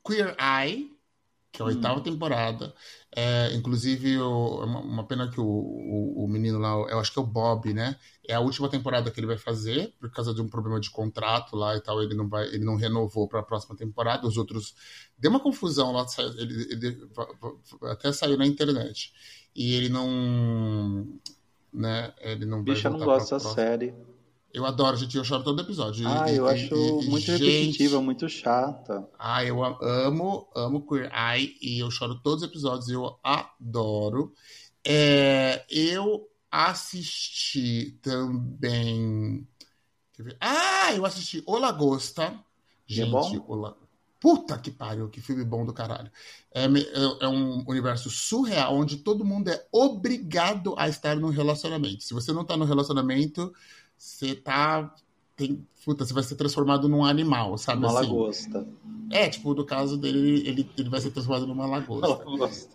[0.06, 0.96] Queer Eye,
[1.56, 2.02] que é a oitava hum.
[2.02, 2.74] temporada.
[3.14, 7.18] É, inclusive, o, é uma pena que o, o, o, menino lá, eu acho que
[7.18, 7.96] é o Bob, né?
[8.28, 11.56] É a última temporada que ele vai fazer, por causa de um problema de contrato
[11.56, 12.02] lá e tal.
[12.02, 14.26] Ele não, vai, ele não renovou para a próxima temporada.
[14.26, 14.74] Os outros.
[15.18, 16.04] Deu uma confusão lá,
[16.36, 17.10] ele, ele
[17.84, 19.12] até saiu na internet.
[19.54, 21.06] E ele não.
[21.72, 23.94] Né, ele não Bicha, não gosta dessa série.
[24.56, 26.08] Eu adoro, gente, eu choro todo episódio.
[26.08, 27.44] Ah, e, eu acho e, muito gente...
[27.44, 29.06] repetitiva, muito chata.
[29.18, 34.32] Ah, eu amo, amo Queer Eye e eu choro todos os episódios, eu adoro.
[34.82, 39.46] É, eu assisti também.
[40.40, 42.22] Ah, eu assisti O Lagosta.
[42.22, 43.44] É gente, é bom?
[43.48, 43.76] Ola...
[44.18, 46.10] Puta que pariu, que filme bom do caralho.
[46.50, 46.68] É, é,
[47.20, 52.02] é, um universo surreal onde todo mundo é obrigado a estar num relacionamento.
[52.04, 53.52] Se você não tá no relacionamento,
[53.96, 54.94] você tá.
[55.36, 57.84] Tem, puta, você vai ser transformado num animal, sabe?
[57.84, 58.08] Uma assim?
[58.08, 58.66] lagosta.
[59.10, 62.06] É, tipo, no caso dele, ele, ele vai ser transformado numa lagosta.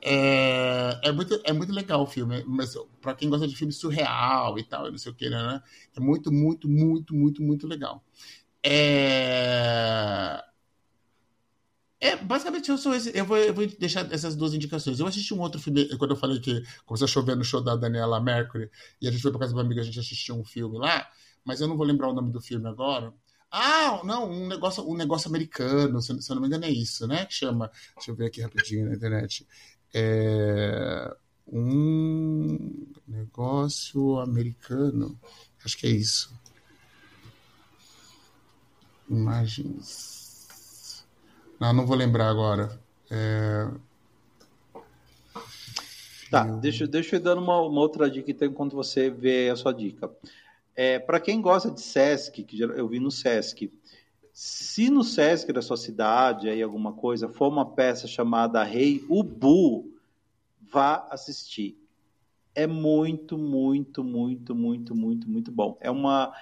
[0.02, 4.58] É, é, muito, é muito legal o filme, mas pra quem gosta de filme surreal
[4.58, 5.62] e tal, não sei o que, né?
[5.96, 8.04] É muito, muito, muito, muito, muito legal.
[8.64, 10.42] É.
[12.02, 13.16] É, basicamente eu sou esse.
[13.16, 15.00] Eu vou, eu vou deixar essas duas indicações.
[15.00, 17.76] Eu assisti um outro filme, quando eu falei que começou a chover no show da
[17.76, 20.44] Daniela Mercury, e a gente foi pra casa de uma amiga, a gente assistiu um
[20.44, 21.08] filme lá,
[21.46, 23.14] mas eu não vou lembrar o nome do filme agora.
[23.52, 27.06] Ah, não, um negócio, um negócio americano, se, se eu não me engano é isso,
[27.06, 27.26] né?
[27.28, 27.70] Que chama.
[27.96, 29.46] Deixa eu ver aqui rapidinho na internet.
[29.94, 31.16] É,
[31.46, 35.20] um negócio americano.
[35.64, 36.34] Acho que é isso.
[39.08, 40.21] Imagens.
[41.62, 42.76] Não, não vou lembrar agora.
[43.12, 43.70] É...
[46.32, 49.72] Tá, deixa, deixa eu dar uma, uma outra dica então, enquanto você vê a sua
[49.72, 50.10] dica.
[50.76, 53.72] É, Para quem gosta de Sesc, que eu vi no Sesc,
[54.34, 59.94] se no Sesc da sua cidade aí alguma coisa for uma peça chamada Rei Ubu,
[60.60, 61.78] vá assistir.
[62.56, 65.78] É muito, muito, muito, muito, muito, muito bom.
[65.80, 66.34] É uma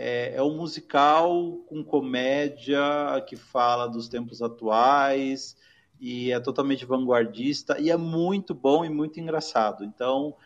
[0.00, 2.80] é, é um musical com comédia
[3.26, 5.56] que fala dos tempos atuais
[6.00, 9.84] e é totalmente vanguardista e é muito bom e muito engraçado.
[9.84, 10.36] Então,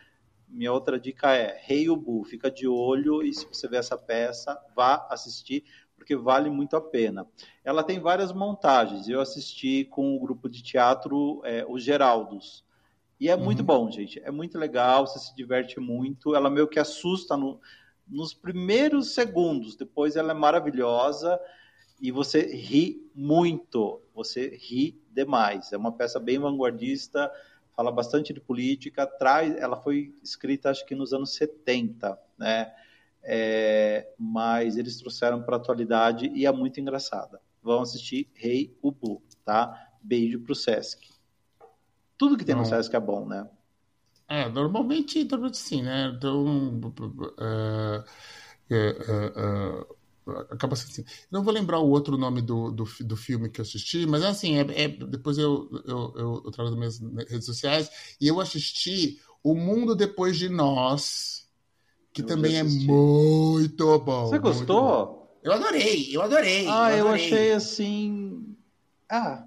[0.49, 3.95] minha outra dica é Rei hey Ubu, fica de olho e se você ver essa
[3.95, 5.63] peça, vá assistir
[5.95, 7.27] porque vale muito a pena.
[7.63, 9.07] Ela tem várias montagens.
[9.07, 12.65] Eu assisti com o grupo de teatro é, Os Geraldos.
[13.19, 13.43] E é uhum.
[13.43, 14.19] muito bom, gente.
[14.23, 16.35] É muito legal, você se diverte muito.
[16.35, 17.61] Ela meio que assusta no,
[18.07, 21.39] nos primeiros segundos, depois ela é maravilhosa
[22.01, 25.71] e você ri muito, você ri demais.
[25.71, 27.31] É uma peça bem vanguardista,
[27.75, 32.73] fala bastante de política, traz, ela foi escrita acho que nos anos 70, né?
[33.25, 37.41] É, mas eles trouxeram para a atualidade e é muito engraçada.
[37.61, 39.91] Vão assistir Rei Ubu, tá?
[40.01, 41.09] Beijo pro Sesc.
[42.17, 42.63] Tudo que tem Não.
[42.63, 43.49] no Sesc é bom, né?
[44.27, 46.13] É, normalmente, normalmente sim, né?
[46.15, 48.03] Então, uh,
[48.71, 49.89] uh,
[50.29, 51.05] uh, acaba sendo assim.
[51.29, 54.57] Não vou lembrar o outro nome do, do, do filme que eu assisti, mas assim,
[54.57, 57.89] é, é depois eu, eu, eu, eu, trago nas minhas redes sociais,
[58.19, 61.49] e eu assisti O Mundo Depois de Nós,
[62.13, 64.27] que eu também é muito bom.
[64.27, 64.81] Você gostou?
[64.81, 65.23] Bom.
[65.43, 66.67] Eu adorei, eu adorei.
[66.69, 67.01] Ah, eu, adorei.
[67.01, 68.55] eu achei assim.
[69.09, 69.45] Ah,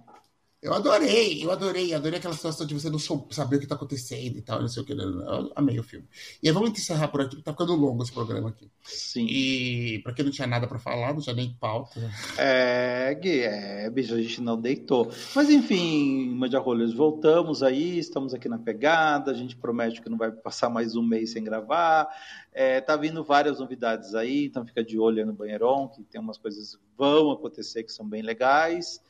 [0.66, 4.36] eu adorei, eu adorei, adorei aquela situação de você não saber o que está acontecendo
[4.36, 4.93] e tal, não sei o que.
[4.93, 6.09] Eu amei o filme.
[6.43, 8.68] E aí, vamos encerrar por aqui, tá ficando longo esse programa aqui.
[8.82, 9.26] Sim.
[9.26, 12.01] E para quem não tinha nada para falar, não tinha nem pauta.
[12.36, 15.09] É, Gui, é, bicho, a gente não deitou.
[15.36, 20.18] Mas enfim, Mandia Rolhas, voltamos aí, estamos aqui na pegada, a gente promete que não
[20.18, 22.09] vai passar mais um mês sem gravar.
[22.52, 26.38] É, tá vindo várias novidades aí, então fica de olho no Banheirão, que tem umas
[26.38, 29.01] coisas que vão acontecer que são bem legais.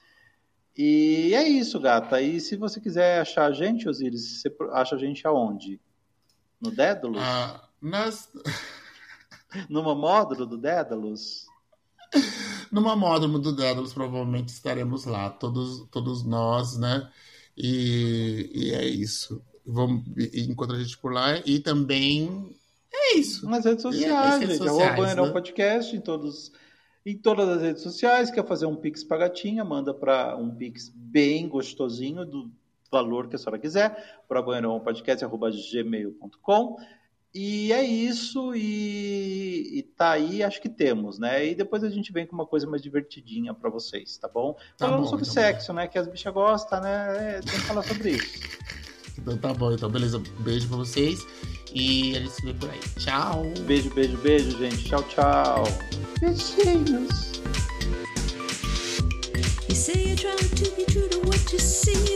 [0.76, 2.20] E é isso, gata.
[2.20, 5.80] E se você quiser achar a gente, Osiris, você acha a gente aonde?
[6.60, 7.20] No Dédalus?
[7.20, 8.28] Ah, nas...
[9.70, 11.46] Numa módulo do Dédalus?
[12.70, 17.10] Numa módulo do Dédalus, provavelmente estaremos lá, todos, todos nós, né?
[17.56, 19.42] E, e é isso.
[19.64, 20.04] Vamos
[20.34, 22.54] encontrar a gente por lá e também
[22.92, 23.48] é isso.
[23.48, 24.68] Nas redes sociais, é, redes gente.
[24.68, 25.32] Sociais, Arroba né?
[25.32, 26.52] Podcast em todos
[27.06, 28.30] em todas as redes sociais.
[28.30, 29.64] Quer fazer um Pix para gatinha?
[29.64, 32.50] Manda para um Pix bem gostosinho, do
[32.90, 36.76] valor que a senhora quiser, para banheirãopodcast.gmail.com.
[37.38, 41.46] E é isso, e, e tá aí, acho que temos, né?
[41.46, 44.54] E depois a gente vem com uma coisa mais divertidinha para vocês, tá bom?
[44.54, 45.74] Tá Falando bom, sobre então sexo, bom.
[45.74, 45.86] né?
[45.86, 47.36] Que as bichas gostam, né?
[47.36, 48.40] É, tem que falar sobre isso.
[49.26, 50.22] Então tá bom, então beleza.
[50.38, 51.26] Beijo pra vocês.
[51.74, 52.78] E a gente se vê por aí.
[52.96, 53.52] Tchau.
[53.66, 54.84] Beijo, beijo, beijo, gente.
[54.84, 55.64] Tchau, tchau.
[56.20, 57.32] Beijinhos.
[59.68, 62.15] You say to be true to what you see.